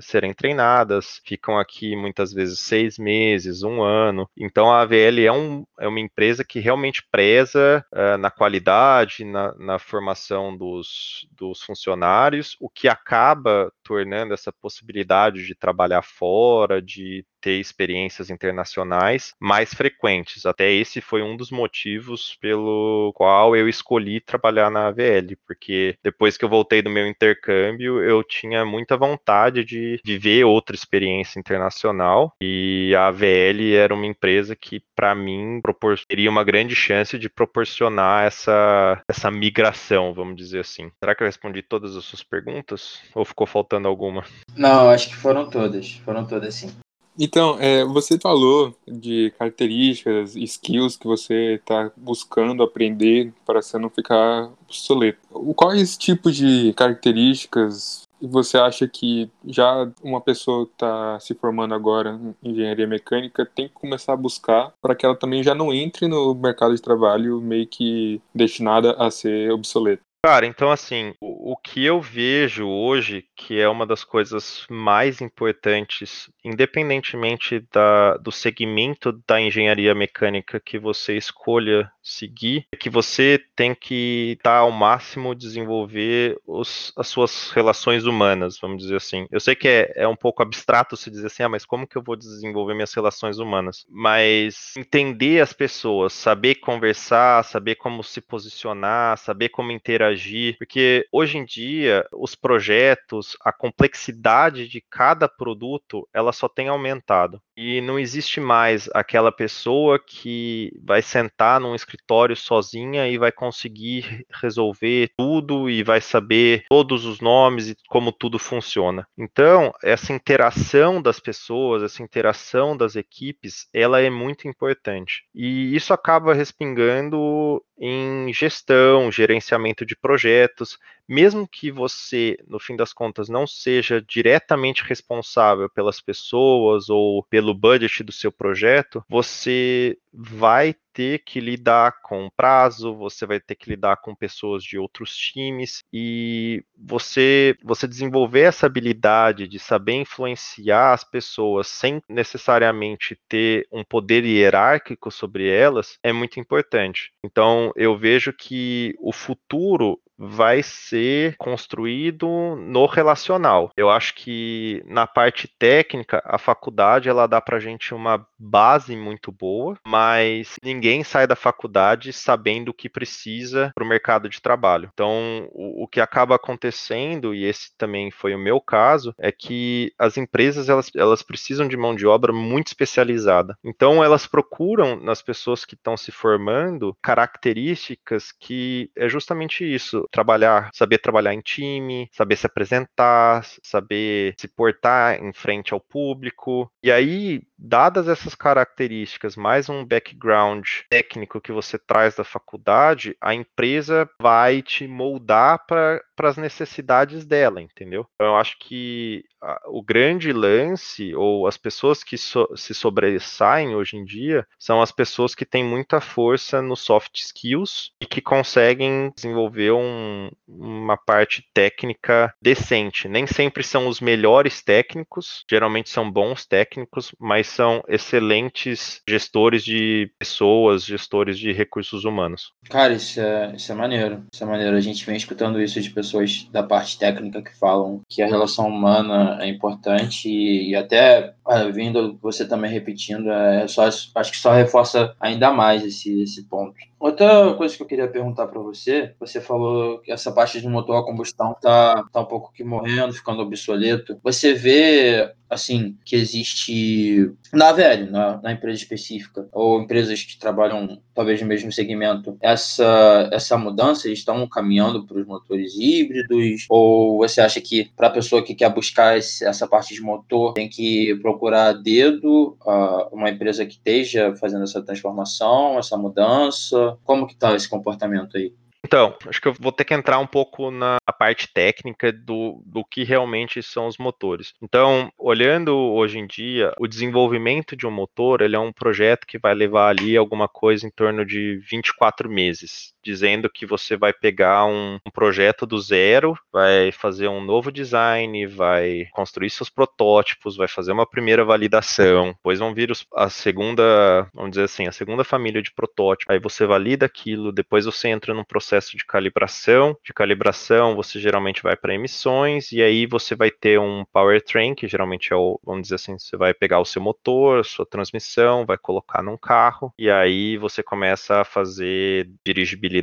serem 0.00 0.32
treinadas, 0.35 1.20
ficam 1.25 1.58
aqui 1.58 1.97
muitas 1.97 2.32
vezes 2.32 2.61
seis 2.61 2.99
meses, 2.99 3.62
um 3.62 3.82
ano. 3.82 4.28
Então 4.37 4.67
a 4.70 4.82
AVL 4.82 5.20
é, 5.20 5.32
um, 5.32 5.64
é 5.78 5.88
uma 5.88 6.00
empresa 6.00 6.44
que 6.44 6.60
realmente 6.60 7.02
preza 7.10 7.84
uh, 7.92 8.18
na 8.18 8.30
qualidade, 8.30 9.25
na, 9.25 9.54
na 9.56 9.78
formação 9.78 10.56
dos, 10.56 11.26
dos 11.32 11.62
funcionários, 11.62 12.56
o 12.60 12.68
que 12.68 12.88
acaba 12.88 13.72
tornando 13.88 14.35
essa 14.35 14.52
possibilidade 14.52 15.47
de 15.47 15.54
trabalhar 15.54 16.02
fora, 16.02 16.83
de 16.83 17.25
ter 17.40 17.59
experiências 17.59 18.28
internacionais 18.28 19.33
mais 19.40 19.73
frequentes. 19.73 20.45
Até 20.45 20.71
esse 20.71 21.00
foi 21.00 21.23
um 21.23 21.37
dos 21.37 21.50
motivos 21.50 22.37
pelo 22.40 23.12
qual 23.14 23.57
eu 23.57 23.68
escolhi 23.68 24.21
trabalhar 24.21 24.71
na 24.71 24.88
AVL, 24.88 25.37
porque 25.47 25.97
depois 26.02 26.37
que 26.37 26.45
eu 26.45 26.49
voltei 26.49 26.83
do 26.83 26.90
meu 26.90 27.07
intercâmbio, 27.07 28.02
eu 28.02 28.23
tinha 28.23 28.64
muita 28.64 28.97
vontade 28.97 29.64
de 29.64 30.00
viver 30.04 30.45
outra 30.45 30.75
experiência 30.75 31.38
internacional 31.38 32.35
e 32.42 32.92
a 32.95 33.07
AVL 33.07 33.75
era 33.75 33.95
uma 33.95 34.07
empresa 34.07 34.54
que 34.54 34.83
para 34.95 35.14
mim 35.14 35.61
teria 36.09 36.28
uma 36.28 36.45
grande 36.45 36.75
chance 36.75 37.18
de 37.18 37.28
proporcionar 37.28 38.26
essa 38.26 39.00
essa 39.09 39.30
migração, 39.30 40.12
vamos 40.12 40.37
dizer 40.37 40.61
assim. 40.61 40.90
Será 40.99 41.14
que 41.14 41.23
eu 41.23 41.26
respondi 41.26 41.62
todas 41.62 41.97
as 41.97 42.04
suas 42.04 42.23
perguntas 42.23 43.00
ou 43.14 43.25
ficou 43.25 43.47
faltando 43.47 43.77
alguma? 43.87 44.25
Não, 44.56 44.88
acho 44.90 45.08
que 45.08 45.16
foram 45.16 45.49
todas, 45.49 45.92
foram 46.04 46.26
todas 46.26 46.54
sim. 46.54 46.70
Então, 47.18 47.56
é, 47.58 47.85
você 47.85 48.16
falou 48.16 48.76
de 48.87 49.32
características, 49.37 50.37
skills 50.37 50.97
que 50.97 51.06
você 51.06 51.54
está 51.54 51.90
buscando 51.97 52.62
aprender 52.62 53.32
para 53.44 53.61
você 53.61 53.76
não 53.76 53.90
ficar 53.90 54.50
obsoleto. 54.64 55.18
Quais 55.56 55.97
tipos 55.97 56.37
de 56.37 56.73
características 56.75 58.06
você 58.20 58.58
acha 58.58 58.87
que 58.88 59.30
já 59.47 59.88
uma 60.02 60.20
pessoa 60.20 60.66
que 60.66 60.73
está 60.73 61.20
se 61.20 61.35
formando 61.35 61.75
agora 61.75 62.18
em 62.42 62.50
engenharia 62.50 62.87
mecânica 62.87 63.47
tem 63.47 63.68
que 63.68 63.75
começar 63.75 64.12
a 64.12 64.16
buscar 64.16 64.73
para 64.80 64.94
que 64.94 65.06
ela 65.06 65.16
também 65.16 65.42
já 65.42 65.54
não 65.54 65.73
entre 65.73 66.08
no 66.08 66.35
mercado 66.35 66.75
de 66.75 66.82
trabalho 66.82 67.40
meio 67.40 67.66
que 67.66 68.20
destinada 68.35 68.92
a 68.92 69.11
ser 69.11 69.52
obsoleta? 69.52 70.02
Cara, 70.25 70.46
então 70.46 70.72
assim, 70.72 71.14
o, 71.20 71.52
o, 71.52 71.56
que 71.56 71.84
eu 71.84 72.00
vejo 72.00 72.66
hoje, 72.66 73.25
que 73.37 73.60
é 73.60 73.68
uma 73.68 73.87
das 73.87 74.02
coisas 74.02 74.66
mais 74.68 75.20
importantes, 75.20 76.28
independentemente 76.44 77.64
da, 77.72 78.16
do 78.16 78.32
segmento 78.32 79.12
da 79.26 79.40
engenharia 79.40 79.94
mecânica 79.94 80.58
que 80.58 80.76
você 80.76 81.16
escolha 81.16 81.88
seguir, 82.02 82.66
é 82.72 82.76
que 82.76 82.90
você 82.90 83.40
tem 83.54 83.72
que 83.76 84.32
estar 84.37 84.54
tá 84.54 84.58
ao 84.58 84.72
máximo 84.72 85.37
desenvolver 85.37 86.37
os, 86.44 86.92
as 86.96 87.06
suas 87.06 87.50
relações 87.52 88.04
humanas, 88.04 88.58
vamos 88.60 88.82
dizer 88.82 88.96
assim. 88.96 89.25
Eu 89.30 89.38
sei 89.38 89.54
que 89.54 89.68
é, 89.68 89.92
é 89.94 90.08
um 90.08 90.16
pouco 90.16 90.42
abstrato 90.42 90.96
se 90.96 91.12
dizer 91.12 91.28
assim, 91.28 91.44
ah, 91.44 91.48
mas 91.48 91.64
como 91.64 91.87
que 91.87 91.96
eu 91.96 92.02
vou 92.02 92.16
desenvolver 92.16 92.75
minhas 92.75 92.92
relações 92.92 93.38
humanas? 93.38 93.87
Mas 93.88 94.75
entender 94.76 95.40
as 95.40 95.52
pessoas, 95.52 96.12
saber 96.12 96.56
conversar, 96.56 97.44
saber 97.44 97.76
como 97.76 98.02
se 98.02 98.20
posicionar, 98.20 99.16
saber 99.16 99.50
como 99.50 99.70
interagir 99.70 100.08
interagir, 100.09 100.57
porque 100.59 101.07
hoje 101.12 101.38
em 101.38 101.45
dia 101.45 102.07
os 102.12 102.35
projetos, 102.35 103.37
a 103.43 103.53
complexidade 103.53 104.69
de 104.69 104.81
cada 104.81 105.29
produto, 105.29 106.09
ela 106.12 106.33
só 106.33 106.49
tem 106.49 106.69
aumentado. 106.69 107.43
E 107.61 107.81
não 107.81 107.99
existe 107.99 108.41
mais 108.41 108.88
aquela 108.95 109.33
pessoa 109.33 109.99
que 109.99 110.73
vai 110.81 111.03
sentar 111.03 111.61
num 111.61 111.75
escritório 111.75 112.37
sozinha 112.37 113.09
e 113.09 113.19
vai 113.19 113.33
conseguir 113.33 114.25
resolver 114.41 115.11
tudo 115.19 115.69
e 115.69 115.83
vai 115.83 116.00
saber 116.00 116.67
todos 116.69 117.05
os 117.05 117.21
nomes 117.21 117.71
e 117.71 117.77
como 117.88 118.12
tudo 118.12 118.38
funciona. 118.38 119.05
Então, 119.19 119.73
essa 119.83 120.12
interação 120.12 121.03
das 121.03 121.19
pessoas, 121.19 121.83
essa 121.83 122.00
interação 122.00 122.77
das 122.77 122.95
equipes, 122.95 123.67
ela 123.75 124.00
é 124.00 124.09
muito 124.09 124.47
importante. 124.47 125.25
E 125.35 125.75
isso 125.75 125.93
acaba 125.93 126.35
respingando 126.35 127.61
em 127.77 128.33
gestão, 128.33 129.11
gerenciamento 129.11 129.85
de 129.85 129.97
projetos, 129.97 130.79
mesmo 131.09 131.49
que 131.49 131.71
você, 131.71 132.37
no 132.47 132.59
fim 132.59 132.77
das 132.77 132.93
contas, 132.93 133.29
não 133.29 133.47
seja 133.47 134.03
diretamente 134.03 134.85
responsável 134.85 135.69
pelas 135.71 136.00
pessoas 136.00 136.91
ou 136.91 137.23
pelo 137.25 137.55
budget 137.55 138.03
do 138.05 138.12
seu 138.12 138.31
projeto, 138.31 139.03
você 139.09 139.97
vai 140.12 140.75
ter 140.93 141.21
que 141.21 141.38
lidar 141.38 142.00
com 142.03 142.29
prazo, 142.37 142.93
você 142.93 143.25
vai 143.25 143.38
ter 143.38 143.55
que 143.55 143.71
lidar 143.71 143.99
com 143.99 144.17
pessoas 144.17 144.65
de 144.65 144.77
outros 144.77 145.17
times 145.17 145.85
e 145.93 146.65
você 146.77 147.57
você 147.62 147.87
desenvolver 147.87 148.41
essa 148.41 148.67
habilidade 148.67 149.47
de 149.47 149.61
saber 149.61 149.93
influenciar 149.93 150.93
as 150.93 151.05
pessoas 151.05 151.69
sem 151.69 152.03
necessariamente 152.09 153.17
ter 153.29 153.67
um 153.71 153.85
poder 153.85 154.25
hierárquico 154.25 155.09
sobre 155.11 155.49
elas 155.49 155.99
é 156.03 156.12
muito 156.12 156.41
importante. 156.41 157.12
Então 157.23 157.73
eu 157.77 157.97
vejo 157.97 158.33
que 158.33 158.95
o 158.99 159.12
futuro 159.12 160.00
vai 160.18 160.62
ser 160.62 161.37
construído 161.37 162.28
no 162.56 162.87
relacional. 162.87 163.70
Eu 163.76 163.88
acho 163.88 164.14
que 164.14 164.82
na 164.87 165.06
parte 165.06 165.46
técnica, 165.46 166.20
a 166.25 166.38
faculdade 166.38 167.08
ela 167.08 167.26
dá 167.26 167.40
pra 167.40 167.60
gente 167.60 167.94
uma 167.94 168.26
base 168.38 168.96
muito 168.96 169.30
boa, 169.30 169.78
mas 169.87 170.56
ninguém 170.62 171.04
sai 171.04 171.26
da 171.26 171.37
faculdade 171.37 172.12
sabendo 172.12 172.70
o 172.70 172.75
que 172.75 172.88
precisa 172.88 173.70
para 173.75 173.84
o 173.84 173.88
mercado 173.88 174.28
de 174.28 174.42
trabalho. 174.42 174.90
Então, 174.92 175.48
o, 175.52 175.84
o, 175.84 175.88
que 175.88 176.00
acaba 176.00 176.34
acontecendo, 176.34 177.34
e 177.34 177.44
esse 177.44 177.76
também 177.76 178.10
foi 178.10 178.34
o 178.34 178.38
meu 178.38 178.60
caso, 178.60 179.14
é 179.18 179.30
que 179.30 179.92
as 179.98 180.16
empresas 180.16 180.68
elas, 180.68 180.90
elas 180.96 181.22
precisam 181.22 181.68
de 181.68 181.76
mão 181.76 181.94
de 181.94 182.06
obra 182.06 182.32
muito 182.32 182.68
especializada. 182.68 183.56
Então, 183.64 184.02
elas 184.02 184.26
procuram 184.26 184.96
nas 184.96 185.22
pessoas 185.22 185.64
que 185.64 185.75
estão 185.75 185.96
se 185.96 186.10
formando 186.10 186.96
características 187.02 188.32
que 188.32 188.90
é 188.96 189.08
justamente 189.08 189.64
isso 189.64 190.08
trabalhar, 190.11 190.71
saber 190.73 190.99
trabalhar 190.99 191.35
em 191.35 191.41
time, 191.41 192.09
saber 192.12 192.37
se 192.37 192.47
apresentar, 192.47 193.45
saber 193.62 194.35
se 194.38 194.49
portar 194.49 195.23
em 195.23 195.33
frente 195.33 195.73
ao 195.73 195.81
público. 195.81 196.71
E 196.83 196.91
aí, 196.91 197.43
dadas 197.59 198.09
essas 198.09 198.35
características, 198.35 199.37
mais 199.37 199.69
um 199.69 199.85
background 199.85 200.67
técnico 200.88 201.41
que 201.41 201.53
você 201.53 201.79
traz 201.79 202.15
da 202.15 202.25
faculdade, 202.25 203.17
a 203.21 203.35
empresa 203.35 204.09
vai 204.21 204.62
te 204.62 204.87
moldar 204.87 205.65
para 205.67 206.03
as 206.23 206.37
necessidades 206.37 207.25
dela, 207.25 207.61
entendeu? 207.61 208.07
Então, 208.15 208.29
eu 208.29 208.37
acho 208.37 208.59
que 208.59 209.25
o 209.66 209.83
grande 209.83 210.33
lance, 210.33 211.14
ou 211.14 211.47
as 211.47 211.57
pessoas 211.57 212.02
que 212.02 212.16
so, 212.16 212.49
se 212.57 212.75
sobressaem 212.75 213.75
hoje 213.75 213.97
em 213.97 214.04
dia, 214.04 214.47
são 214.59 214.80
as 214.80 214.92
pessoas 214.92 215.35
que 215.35 215.45
têm 215.45 215.64
muita 215.64 216.00
força 216.00 216.61
nos 216.61 216.80
soft 216.80 217.16
skills 217.16 217.92
e 218.00 218.07
que 218.07 218.21
conseguem 218.21 219.12
desenvolver 219.14 219.73
um, 219.73 220.30
uma 220.47 220.97
parte 220.97 221.45
técnica 221.54 222.33
decente. 222.42 223.09
Nem 223.09 223.26
sempre 223.26 223.62
são 223.62 223.88
os 223.88 224.00
melhores 224.00 224.62
técnicos, 224.62 225.45
geralmente 225.50 225.90
são 225.90 226.11
bons 226.11 226.47
técnicos, 226.47 227.14
mas 227.18 227.47
são 227.47 227.83
excelentes 227.88 229.00
gestores 229.09 229.64
de 229.64 230.11
pessoas, 230.18 230.85
gestores 230.85 231.38
de 231.38 231.52
recursos 231.52 232.04
humanos. 232.04 232.52
Cara, 232.68 232.95
isso 232.95 233.21
é, 233.21 233.54
isso 233.54 233.71
é 233.71 233.75
maneiro. 233.75 234.25
Isso 234.33 234.42
é 234.42 234.47
maneiro. 234.47 234.76
A 234.76 234.80
gente 234.80 235.04
vem 235.04 235.16
escutando 235.16 235.61
isso 235.61 235.80
de 235.80 235.90
pessoas 235.90 236.49
da 236.50 236.62
parte 236.62 236.99
técnica 236.99 237.42
que 237.42 237.57
falam 237.59 238.02
que 238.09 238.23
a 238.23 238.26
relação 238.26 238.66
humana 238.68 239.27
é 239.40 239.49
importante 239.49 240.28
e, 240.28 240.70
e 240.70 240.76
até 240.76 241.35
é, 241.49 241.71
vindo 241.71 242.19
você 242.21 242.47
também 242.47 242.71
repetindo, 242.71 243.31
é 243.31 243.67
só, 243.67 243.85
acho 243.85 244.31
que 244.31 244.37
só 244.37 244.52
reforça 244.52 245.14
ainda 245.21 245.50
mais 245.50 245.85
esse, 245.85 246.23
esse 246.23 246.45
ponto. 246.45 246.75
Outra 246.99 247.55
coisa 247.55 247.76
que 247.76 247.83
eu 247.83 247.87
queria 247.87 248.09
perguntar 248.09 248.49
para 248.49 248.61
você, 248.61 249.14
você 249.21 249.40
falou 249.40 250.00
que 250.00 250.11
essa 250.11 250.33
parte 250.33 250.61
de 250.61 250.69
motor 250.69 250.97
a 250.97 251.05
combustão 251.05 251.55
tá, 251.61 252.05
tá 252.12 252.21
um 252.21 252.25
pouco 252.25 252.52
que 252.52 252.64
morrendo, 252.64 253.12
ficando 253.12 253.40
obsoleto. 253.40 254.19
Você 254.23 254.52
vê, 254.52 255.33
assim, 255.49 255.97
que 256.05 256.17
existe 256.17 257.33
na 257.52 257.71
velho, 257.71 258.11
na, 258.11 258.40
na 258.43 258.52
empresa 258.52 258.78
específica, 258.83 259.49
ou 259.52 259.81
empresas 259.81 260.25
que 260.25 260.37
trabalham 260.38 261.00
talvez 261.14 261.40
no 261.40 261.47
mesmo 261.47 261.71
segmento, 261.73 262.37
essa, 262.40 263.28
essa 263.33 263.57
mudança, 263.57 264.09
eles 264.09 264.19
estão 264.19 264.47
caminhando 264.49 265.07
para 265.07 265.19
os 265.19 265.26
motores 265.26 265.75
híbridos? 265.78 266.67
Ou 266.69 267.19
você 267.19 267.40
acha 267.40 267.61
que 267.61 267.90
para 267.97 268.09
a 268.09 268.12
pessoa 268.12 268.43
que 268.43 268.55
quer 268.55 268.73
buscar 268.73 269.17
esse, 269.17 269.45
essa 269.45 269.69
parte 269.69 269.95
de 269.95 270.00
motor 270.00 270.55
tem 270.55 270.69
que 270.69 271.14
procurar 271.23 271.38
procurar 271.38 271.68
a 271.68 271.73
dedo 271.73 272.59
uh, 272.66 273.14
uma 273.14 273.30
empresa 273.30 273.64
que 273.64 273.75
esteja 273.75 274.35
fazendo 274.35 274.64
essa 274.64 274.83
transformação, 274.83 275.78
essa 275.78 275.97
mudança? 275.97 276.99
Como 277.04 277.26
que 277.26 277.35
está 277.35 277.54
esse 277.54 277.68
comportamento 277.68 278.37
aí? 278.37 278.52
Então, 278.85 279.14
acho 279.26 279.40
que 279.40 279.49
eu 279.49 279.54
vou 279.59 279.73
ter 279.73 279.85
que 279.85 279.92
entrar 279.92 280.18
um 280.18 280.26
pouco 280.26 280.71
na 280.71 280.99
parte 281.18 281.49
técnica 281.52 282.12
do, 282.12 282.62
do 282.64 282.85
que 282.85 283.04
realmente 283.04 283.62
são 283.62 283.87
os 283.87 283.99
motores. 283.99 284.54
Então, 284.62 285.12
olhando 285.18 285.76
hoje 285.76 286.18
em 286.18 286.26
dia, 286.26 286.73
o 286.78 286.87
desenvolvimento 286.87 287.76
de 287.76 287.87
um 287.87 287.90
motor, 287.90 288.40
ele 288.40 288.57
é 288.57 288.59
um 288.59 288.73
projeto 288.73 289.26
que 289.26 289.38
vai 289.38 289.52
levar 289.52 289.88
ali 289.88 290.16
alguma 290.16 290.49
coisa 290.49 290.87
em 290.87 290.90
torno 290.90 291.26
de 291.26 291.59
24 291.71 292.30
meses 292.30 292.95
dizendo 293.09 293.49
que 293.49 293.65
você 293.65 293.97
vai 293.97 294.12
pegar 294.12 294.67
um, 294.67 294.99
um, 295.07 295.11
projeto 295.11 295.65
do 295.65 295.81
zero, 295.81 296.38
vai 296.53 296.93
fazer 296.93 297.27
um 297.27 297.43
novo 297.43 297.73
design, 297.73 298.47
vai 298.47 299.07
construir 299.12 299.49
seus 299.49 299.71
protótipos, 299.71 300.59
vai 300.59 300.69
fazer 300.69 300.93
uma 300.93 301.09
primeira 301.09 301.43
validação, 301.43 302.33
depois 302.33 302.59
vão 302.59 302.75
vir 302.75 302.91
os, 302.91 303.07
a 303.15 303.31
segunda, 303.31 304.29
vamos 304.35 304.50
dizer 304.50 304.65
assim, 304.65 304.87
a 304.87 304.93
segunda 304.93 305.25
família 305.25 305.62
de 305.62 305.73
protótipo. 305.73 306.31
Aí 306.31 306.38
você 306.38 306.67
valida 306.67 307.07
aquilo, 307.07 307.50
depois 307.50 307.87
você 307.87 308.09
entra 308.09 308.35
num 308.35 308.45
processo 308.45 308.95
de 308.95 309.07
calibração. 309.07 309.97
De 310.05 310.12
calibração, 310.12 310.95
você 310.95 311.19
geralmente 311.19 311.62
vai 311.62 311.77
para 311.77 311.95
emissões 311.95 312.73
e 312.73 312.83
aí 312.83 313.07
você 313.07 313.35
vai 313.35 313.50
ter 313.50 313.81
um 313.81 314.05
powertrain, 314.12 314.75
que 314.75 314.87
geralmente 314.87 315.33
é 315.33 315.37
o, 315.37 315.59
vamos 315.65 315.83
dizer 315.85 315.95
assim, 315.95 316.19
você 316.19 316.37
vai 316.37 316.53
pegar 316.53 316.79
o 316.79 316.85
seu 316.85 317.00
motor, 317.00 317.65
sua 317.65 317.87
transmissão, 317.87 318.67
vai 318.67 318.77
colocar 318.77 319.23
num 319.23 319.38
carro 319.38 319.95
e 319.99 320.11
aí 320.11 320.59
você 320.59 320.83
começa 320.83 321.41
a 321.41 321.45
fazer 321.45 322.29
dirigibilidade 322.45 322.98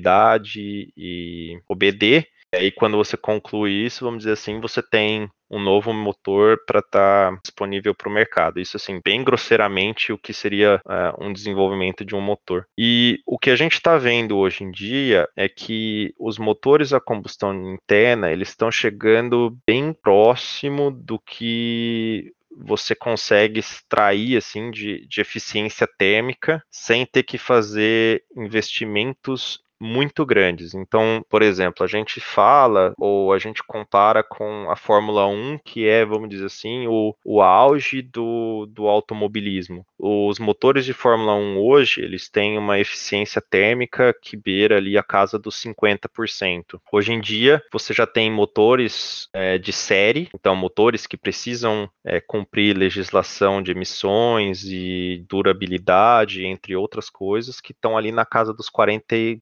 e 0.96 1.60
OBD. 1.68 2.28
E 2.54 2.58
aí, 2.58 2.72
quando 2.72 2.96
você 2.96 3.18
conclui 3.18 3.72
isso, 3.72 4.06
vamos 4.06 4.20
dizer 4.20 4.34
assim, 4.34 4.62
você 4.62 4.82
tem 4.82 5.30
um 5.50 5.60
novo 5.60 5.94
motor 5.94 6.58
para 6.66 6.80
estar 6.80 7.32
tá 7.32 7.40
disponível 7.44 7.94
para 7.94 8.10
o 8.10 8.12
mercado. 8.12 8.60
Isso, 8.60 8.78
assim, 8.78 9.02
bem 9.04 9.24
grosseiramente, 9.24 10.14
o 10.14 10.18
que 10.18 10.34
seria 10.34 10.82
uh, 10.86 11.24
um 11.24 11.34
desenvolvimento 11.34 12.06
de 12.06 12.16
um 12.16 12.22
motor. 12.22 12.66
E 12.78 13.20
o 13.26 13.38
que 13.38 13.50
a 13.50 13.56
gente 13.56 13.74
está 13.74 13.98
vendo 13.98 14.38
hoje 14.38 14.64
em 14.64 14.72
dia 14.72 15.28
é 15.36 15.50
que 15.50 16.14
os 16.18 16.38
motores 16.38 16.94
a 16.94 17.00
combustão 17.00 17.74
interna, 17.74 18.32
eles 18.32 18.50
estão 18.50 18.72
chegando 18.72 19.58
bem 19.68 19.94
próximo 19.94 20.92
do 20.92 21.20
que 21.20 22.32
você 22.58 22.96
consegue 22.96 23.60
extrair 23.60 24.38
assim 24.38 24.72
de, 24.72 25.06
de 25.08 25.20
eficiência 25.20 25.86
térmica 25.98 26.64
sem 26.72 27.06
ter 27.06 27.24
que 27.24 27.38
fazer 27.38 28.24
investimentos 28.34 29.60
muito 29.80 30.26
grandes. 30.26 30.74
Então, 30.74 31.24
por 31.30 31.42
exemplo, 31.42 31.84
a 31.84 31.88
gente 31.88 32.20
fala 32.20 32.94
ou 32.98 33.34
a 33.34 33.40
gente 33.40 33.64
compara 33.64 34.24
com 34.24 34.70
a 34.70 34.76
Fórmula 34.76 35.28
1, 35.28 35.60
que 35.64 35.88
é, 35.88 36.06
vamos 36.06 36.30
dizer 36.30 36.46
assim, 36.46 36.88
o, 36.88 37.16
o 37.24 37.42
auge 37.42 38.02
do, 38.02 38.66
do 38.68 38.88
automobilismo. 38.88 39.86
Os 39.98 40.40
motores 40.40 40.86
de 40.86 40.94
Fórmula 40.94 41.36
1 41.36 41.58
hoje, 41.60 42.02
eles 42.02 42.30
têm 42.30 42.58
uma 42.58 42.80
eficiência 42.80 43.42
térmica 43.42 44.14
que 44.22 44.38
beira 44.38 44.78
ali 44.78 44.98
a 44.98 45.04
casa 45.04 45.38
dos 45.38 45.62
50%. 45.62 46.80
Hoje 46.92 47.14
em 47.14 47.20
dia, 47.20 47.62
você 47.72 47.94
já 47.94 48.08
tem 48.08 48.32
motores 48.32 49.30
é, 49.34 49.58
de 49.58 49.74
série, 49.74 50.30
então 50.34 50.56
motores 50.56 51.08
que 51.08 51.18
precisam 51.18 51.90
é, 52.04 52.22
cumprir 52.22 52.78
legislação 52.78 53.62
de 53.62 53.72
emissões 53.72 54.64
e 54.66 55.26
durabilidade, 55.28 56.46
entre 56.46 56.76
outras 56.76 57.10
coisas, 57.10 57.60
que 57.60 57.72
estão 57.72 57.98
ali 57.98 58.12
na 58.12 58.26
casa 58.26 58.54
dos 58.54 58.70
42 58.70 59.40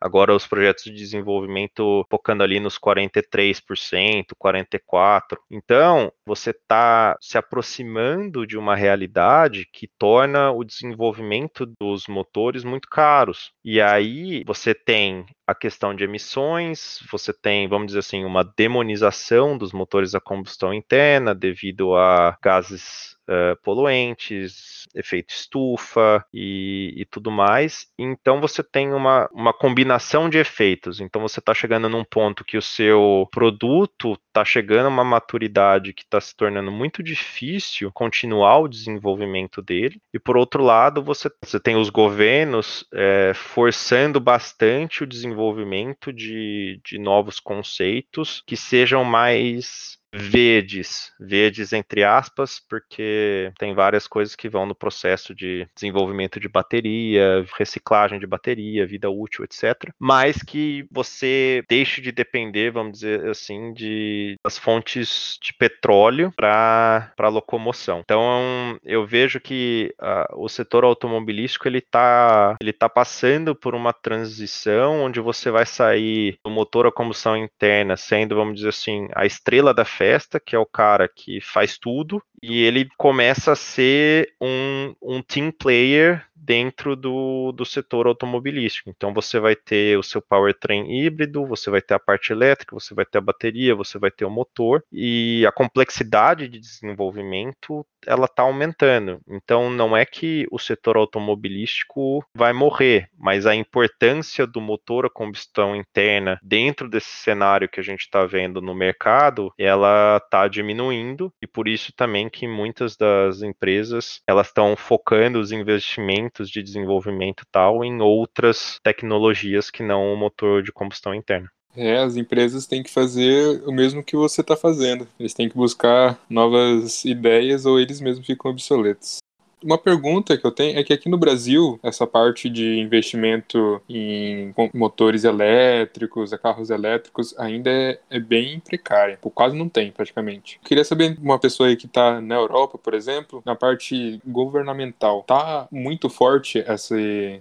agora 0.00 0.34
os 0.34 0.46
projetos 0.46 0.84
de 0.84 0.92
desenvolvimento 0.92 2.06
focando 2.10 2.42
ali 2.42 2.58
nos 2.58 2.78
43%, 2.78 4.34
44%. 4.42 5.38
Então, 5.50 6.12
você 6.24 6.50
está 6.50 7.16
se 7.20 7.36
aproximando 7.36 8.46
de 8.46 8.56
uma 8.56 8.74
realidade 8.74 9.66
que 9.72 9.88
torna 9.98 10.50
o 10.50 10.64
desenvolvimento 10.64 11.66
dos 11.78 12.06
motores 12.06 12.64
muito 12.64 12.88
caros. 12.88 13.52
E 13.64 13.80
aí 13.80 14.42
você 14.46 14.74
tem 14.74 15.26
a 15.50 15.54
questão 15.54 15.94
de 15.94 16.04
emissões, 16.04 17.00
você 17.10 17.32
tem, 17.32 17.66
vamos 17.66 17.88
dizer 17.88 17.98
assim, 17.98 18.24
uma 18.24 18.44
demonização 18.56 19.58
dos 19.58 19.72
motores 19.72 20.14
a 20.14 20.20
combustão 20.20 20.72
interna 20.72 21.34
devido 21.34 21.96
a 21.96 22.38
gases 22.40 23.16
uh, 23.30 23.60
poluentes, 23.62 24.86
efeito 24.94 25.34
estufa 25.34 26.24
e, 26.32 26.94
e, 26.96 27.04
tudo 27.04 27.30
mais. 27.30 27.86
Então 27.98 28.40
você 28.40 28.62
tem 28.62 28.92
uma, 28.92 29.28
uma 29.32 29.52
combinação 29.52 30.28
de 30.28 30.38
efeitos. 30.38 31.00
Então 31.00 31.20
você 31.20 31.40
está 31.40 31.52
chegando 31.52 31.88
num 31.88 32.04
ponto 32.04 32.44
que 32.44 32.56
o 32.56 32.62
seu 32.62 33.28
produto 33.32 34.16
está 34.30 34.44
chegando 34.44 34.86
a 34.86 34.88
uma 34.88 35.04
maturidade 35.04 35.92
que 35.92 36.02
está 36.02 36.20
se 36.20 36.34
tornando 36.34 36.70
muito 36.70 37.02
difícil 37.02 37.90
continuar 37.92 38.60
o 38.60 38.68
desenvolvimento 38.68 39.60
dele. 39.60 40.00
E 40.14 40.18
por 40.18 40.36
outro 40.36 40.62
lado, 40.62 41.02
você, 41.02 41.30
você 41.44 41.60
tem 41.60 41.76
os 41.76 41.90
governos 41.90 42.86
é, 42.94 43.32
forçando 43.34 44.20
bastante 44.20 45.02
o 45.02 45.06
desenvolvimento 45.06 46.12
de, 46.12 46.80
de 46.84 46.98
novos 46.98 47.38
conceitos 47.40 48.42
que 48.46 48.56
sejam 48.56 49.04
mais 49.04 49.99
verdes, 50.12 51.12
verdes 51.18 51.72
entre 51.72 52.04
aspas, 52.04 52.60
porque 52.68 53.52
tem 53.58 53.74
várias 53.74 54.06
coisas 54.06 54.34
que 54.34 54.48
vão 54.48 54.66
no 54.66 54.74
processo 54.74 55.34
de 55.34 55.66
desenvolvimento 55.74 56.40
de 56.40 56.48
bateria, 56.48 57.44
reciclagem 57.56 58.18
de 58.18 58.26
bateria, 58.26 58.86
vida 58.86 59.08
útil, 59.10 59.44
etc. 59.44 59.92
Mas 59.98 60.42
que 60.42 60.86
você 60.90 61.62
deixe 61.68 62.00
de 62.00 62.12
depender, 62.12 62.70
vamos 62.70 62.92
dizer 62.92 63.28
assim, 63.28 63.72
de 63.72 64.36
das 64.44 64.58
fontes 64.58 65.38
de 65.42 65.52
petróleo 65.54 66.32
para 66.34 67.12
para 67.16 67.28
locomoção. 67.28 68.00
Então 68.00 68.78
eu 68.84 69.06
vejo 69.06 69.40
que 69.40 69.94
uh, 70.00 70.42
o 70.42 70.48
setor 70.48 70.84
automobilístico 70.84 71.68
ele 71.68 71.78
está 71.78 72.56
ele 72.60 72.72
tá 72.72 72.88
passando 72.88 73.54
por 73.54 73.74
uma 73.74 73.92
transição 73.92 75.02
onde 75.02 75.20
você 75.20 75.50
vai 75.50 75.66
sair 75.66 76.38
do 76.44 76.50
motor 76.50 76.86
a 76.86 76.92
combustão 76.92 77.36
interna 77.36 77.96
sendo, 77.96 78.34
vamos 78.34 78.56
dizer 78.56 78.70
assim, 78.70 79.08
a 79.14 79.24
estrela 79.24 79.72
da 79.72 79.84
festa, 80.00 80.40
que 80.40 80.56
é 80.56 80.58
o 80.58 80.64
cara 80.64 81.06
que 81.06 81.42
faz 81.42 81.76
tudo, 81.76 82.22
e 82.42 82.64
ele 82.64 82.88
começa 82.96 83.52
a 83.52 83.56
ser 83.56 84.32
um, 84.40 84.94
um 85.02 85.20
team 85.20 85.52
player 85.52 86.24
dentro 86.40 86.96
do, 86.96 87.52
do 87.52 87.64
setor 87.64 88.06
automobilístico. 88.06 88.90
Então 88.90 89.12
você 89.12 89.38
vai 89.38 89.54
ter 89.54 89.98
o 89.98 90.02
seu 90.02 90.22
powertrain 90.22 90.90
híbrido, 90.90 91.46
você 91.46 91.70
vai 91.70 91.82
ter 91.82 91.94
a 91.94 91.98
parte 91.98 92.32
elétrica, 92.32 92.74
você 92.74 92.94
vai 92.94 93.04
ter 93.04 93.18
a 93.18 93.22
bateria, 93.22 93.74
você 93.74 93.98
vai 93.98 94.10
ter 94.10 94.24
o 94.24 94.30
motor 94.30 94.82
e 94.92 95.44
a 95.46 95.52
complexidade 95.52 96.48
de 96.48 96.58
desenvolvimento 96.58 97.86
ela 98.06 98.24
está 98.24 98.42
aumentando. 98.42 99.20
Então 99.28 99.70
não 99.70 99.96
é 99.96 100.04
que 100.06 100.46
o 100.50 100.58
setor 100.58 100.96
automobilístico 100.96 102.24
vai 102.34 102.52
morrer, 102.52 103.08
mas 103.18 103.46
a 103.46 103.54
importância 103.54 104.46
do 104.46 104.60
motor 104.60 105.06
a 105.06 105.10
combustão 105.10 105.76
interna 105.76 106.38
dentro 106.42 106.88
desse 106.88 107.10
cenário 107.10 107.68
que 107.68 107.80
a 107.80 107.82
gente 107.82 108.00
está 108.00 108.24
vendo 108.24 108.60
no 108.60 108.74
mercado, 108.74 109.52
ela 109.58 110.16
está 110.16 110.48
diminuindo 110.48 111.32
e 111.42 111.46
por 111.46 111.68
isso 111.68 111.92
também 111.94 112.28
que 112.28 112.48
muitas 112.48 112.96
das 112.96 113.42
empresas 113.42 114.22
elas 114.26 114.46
estão 114.46 114.74
focando 114.76 115.38
os 115.38 115.52
investimentos 115.52 116.29
de 116.32 116.62
desenvolvimento 116.62 117.44
tal 117.50 117.84
em 117.84 118.00
outras 118.00 118.78
tecnologias 118.82 119.70
que 119.70 119.82
não 119.82 120.12
o 120.12 120.16
motor 120.16 120.62
de 120.62 120.72
combustão 120.72 121.14
interna. 121.14 121.50
É, 121.76 121.98
as 121.98 122.16
empresas 122.16 122.66
têm 122.66 122.82
que 122.82 122.90
fazer 122.90 123.62
o 123.66 123.72
mesmo 123.72 124.02
que 124.02 124.16
você 124.16 124.40
está 124.40 124.56
fazendo. 124.56 125.06
Eles 125.18 125.34
têm 125.34 125.48
que 125.48 125.56
buscar 125.56 126.18
novas 126.28 127.04
ideias 127.04 127.64
ou 127.64 127.78
eles 127.78 128.00
mesmos 128.00 128.26
ficam 128.26 128.50
obsoletos. 128.50 129.18
Uma 129.62 129.78
pergunta 129.78 130.36
que 130.36 130.46
eu 130.46 130.50
tenho 130.50 130.78
é 130.78 130.82
que 130.82 130.92
aqui 130.92 131.08
no 131.08 131.18
Brasil, 131.18 131.78
essa 131.82 132.06
parte 132.06 132.48
de 132.48 132.78
investimento 132.78 133.80
em 133.88 134.54
motores 134.72 135.24
elétricos, 135.24 136.30
carros 136.42 136.70
elétricos, 136.70 137.38
ainda 137.38 137.70
é, 137.70 138.00
é 138.08 138.18
bem 138.18 138.60
precária. 138.60 139.18
Quase 139.34 139.56
não 139.56 139.68
tem, 139.68 139.92
praticamente. 139.92 140.58
Eu 140.62 140.68
queria 140.68 140.84
saber, 140.84 141.16
uma 141.20 141.38
pessoa 141.38 141.74
que 141.76 141.86
está 141.86 142.20
na 142.20 142.34
Europa, 142.34 142.78
por 142.78 142.94
exemplo, 142.94 143.42
na 143.44 143.54
parte 143.54 144.20
governamental, 144.26 145.22
tá 145.22 145.68
muito 145.70 146.08
forte 146.08 146.62
essa 146.66 146.96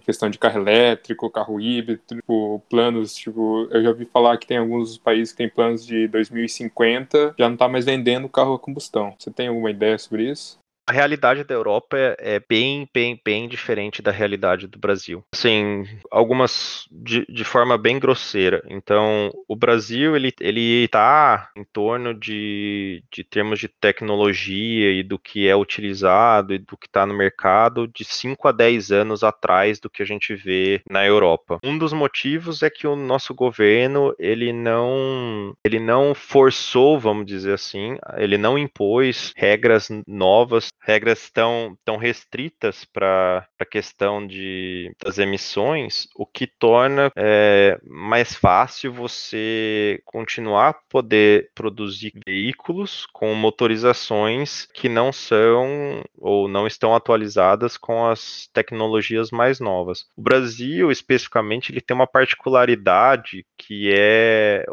questão 0.05 0.29
de 0.29 0.37
carro 0.37 0.59
elétrico, 0.59 1.29
carro 1.29 1.59
híbrido, 1.59 2.01
tipo, 2.07 2.61
planos, 2.69 3.13
tipo, 3.15 3.67
eu 3.71 3.81
já 3.81 3.89
ouvi 3.89 4.05
falar 4.05 4.37
que 4.37 4.47
tem 4.47 4.57
alguns 4.57 4.97
países 4.97 5.31
que 5.31 5.37
têm 5.37 5.49
planos 5.49 5.85
de 5.85 6.07
2050, 6.07 7.35
já 7.37 7.49
não 7.49 7.57
tá 7.57 7.67
mais 7.67 7.85
vendendo 7.85 8.29
carro 8.29 8.53
a 8.53 8.59
combustão. 8.59 9.15
Você 9.17 9.31
tem 9.31 9.47
alguma 9.47 9.71
ideia 9.71 9.97
sobre 9.97 10.29
isso? 10.29 10.59
A 10.89 10.91
realidade 10.91 11.43
da 11.43 11.53
Europa 11.53 11.95
é, 11.95 12.15
é, 12.17 12.39
bem, 12.39 12.89
bem, 12.91 13.21
bem 13.23 13.47
diferente 13.47 14.01
da 14.01 14.09
realidade 14.09 14.65
do 14.65 14.79
Brasil. 14.79 15.23
Assim, 15.31 15.85
algumas 16.09 16.87
de, 16.91 17.27
de 17.29 17.43
forma 17.43 17.77
bem 17.77 17.99
grosseira. 17.99 18.65
Então, 18.67 19.31
o 19.47 19.55
Brasil, 19.55 20.15
ele, 20.15 20.33
ele 20.41 20.87
tá 20.87 21.51
em 21.55 21.63
torno 21.63 22.11
de, 22.11 23.03
de 23.13 23.23
termos 23.23 23.59
de 23.59 23.67
tecnologia 23.67 24.91
e 24.91 25.03
do 25.03 25.19
que 25.19 25.47
é 25.47 25.55
utilizado 25.55 26.55
e 26.55 26.57
do 26.57 26.75
que 26.75 26.87
está 26.87 27.05
no 27.05 27.13
mercado 27.13 27.87
de 27.87 28.03
5 28.03 28.47
a 28.47 28.51
10 28.51 28.91
anos 28.91 29.23
atrás 29.23 29.79
do 29.79 29.91
que 29.91 30.01
a 30.01 30.05
gente 30.07 30.33
vê 30.33 30.81
na 30.89 31.05
Europa. 31.05 31.59
Um 31.63 31.77
dos 31.77 31.93
motivos 31.93 32.63
é 32.63 32.69
que 32.71 32.87
o 32.87 32.95
nosso 32.95 33.35
governo, 33.35 34.15
ele 34.17 34.51
não, 34.51 35.53
ele 35.63 35.79
não 35.79 36.15
forçou, 36.15 36.99
vamos 36.99 37.27
dizer 37.27 37.53
assim, 37.53 37.95
ele 38.17 38.39
não 38.39 38.57
impôs 38.57 39.33
regras 39.37 39.87
novas 40.07 40.71
regras 40.81 41.29
tão, 41.29 41.77
tão 41.85 41.97
restritas 41.97 42.85
para 42.85 43.47
a 43.59 43.65
questão 43.65 44.25
de, 44.25 44.91
das 45.03 45.17
emissões, 45.17 46.07
o 46.15 46.25
que 46.25 46.47
torna 46.47 47.11
é, 47.15 47.79
mais 47.83 48.33
fácil 48.35 48.91
você 48.93 50.01
continuar 50.05 50.69
a 50.69 50.73
poder 50.73 51.51
produzir 51.53 52.13
veículos 52.25 53.05
com 53.13 53.33
motorizações 53.33 54.67
que 54.73 54.89
não 54.89 55.11
são 55.11 56.03
ou 56.17 56.47
não 56.47 56.65
estão 56.65 56.95
atualizadas 56.95 57.77
com 57.77 58.05
as 58.05 58.49
tecnologias 58.53 59.31
mais 59.31 59.59
novas. 59.59 60.05
O 60.15 60.21
Brasil, 60.21 60.91
especificamente, 60.91 61.71
ele 61.71 61.81
tem 61.81 61.95
uma 61.95 62.07
particularidade 62.07 63.45
que 63.57 63.91
é 63.93 64.65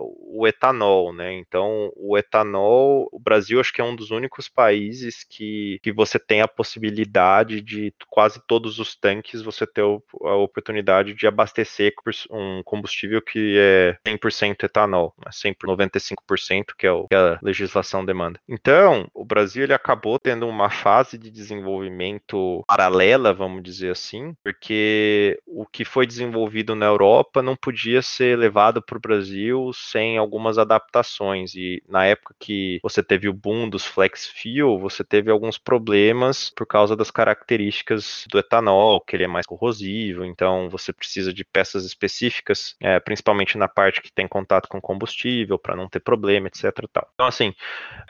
etanol, 0.46 1.12
né? 1.12 1.32
Então, 1.34 1.92
o 1.96 2.16
etanol, 2.16 3.08
o 3.12 3.18
Brasil 3.18 3.60
acho 3.60 3.72
que 3.72 3.80
é 3.80 3.84
um 3.84 3.96
dos 3.96 4.10
únicos 4.10 4.48
países 4.48 5.24
que, 5.28 5.78
que 5.82 5.92
você 5.92 6.18
tem 6.18 6.40
a 6.40 6.48
possibilidade 6.48 7.60
de 7.60 7.92
quase 8.08 8.40
todos 8.46 8.78
os 8.78 8.94
tanques 8.94 9.42
você 9.42 9.66
ter 9.66 9.82
a 9.82 10.34
oportunidade 10.34 11.14
de 11.14 11.26
abastecer 11.26 11.92
um 12.30 12.62
combustível 12.64 13.20
que 13.22 13.56
é 13.58 13.98
100% 14.06 14.64
etanol, 14.64 15.14
100 15.30 15.54
por 15.54 15.68
95% 15.68 16.74
que 16.76 16.86
é 16.86 16.92
o 16.92 17.06
que 17.08 17.14
a 17.14 17.38
legislação 17.42 18.04
demanda. 18.04 18.40
Então, 18.48 19.08
o 19.14 19.24
Brasil 19.24 19.64
ele 19.64 19.74
acabou 19.74 20.18
tendo 20.18 20.46
uma 20.48 20.70
fase 20.70 21.18
de 21.18 21.30
desenvolvimento 21.30 22.64
paralela, 22.66 23.32
vamos 23.32 23.62
dizer 23.62 23.90
assim, 23.90 24.34
porque 24.42 25.38
o 25.46 25.66
que 25.66 25.84
foi 25.84 26.06
desenvolvido 26.06 26.74
na 26.74 26.86
Europa 26.86 27.42
não 27.42 27.56
podia 27.56 28.02
ser 28.02 28.38
levado 28.38 28.82
para 28.82 28.96
o 28.96 29.00
Brasil 29.00 29.70
sem 29.74 30.18
algumas 30.36 30.58
adaptações 30.58 31.54
e 31.54 31.82
na 31.88 32.04
época 32.04 32.34
que 32.38 32.78
você 32.82 33.02
teve 33.02 33.26
o 33.28 33.32
boom 33.32 33.68
dos 33.68 33.86
flex 33.86 34.26
fuel, 34.26 34.78
você 34.78 35.02
teve 35.02 35.30
alguns 35.30 35.56
problemas 35.56 36.50
por 36.50 36.66
causa 36.66 36.94
das 36.94 37.10
características 37.10 38.26
do 38.30 38.38
etanol, 38.38 39.00
que 39.00 39.16
ele 39.16 39.24
é 39.24 39.28
mais 39.28 39.46
corrosivo, 39.46 40.24
então 40.24 40.68
você 40.68 40.92
precisa 40.92 41.32
de 41.32 41.42
peças 41.42 41.84
específicas, 41.86 42.76
é, 42.80 43.00
principalmente 43.00 43.56
na 43.56 43.66
parte 43.66 44.02
que 44.02 44.12
tem 44.12 44.28
contato 44.28 44.68
com 44.68 44.80
combustível, 44.80 45.58
para 45.58 45.74
não 45.74 45.88
ter 45.88 46.00
problema, 46.00 46.48
etc. 46.48 46.72
Tal. 46.92 47.08
Então, 47.14 47.26
assim, 47.26 47.54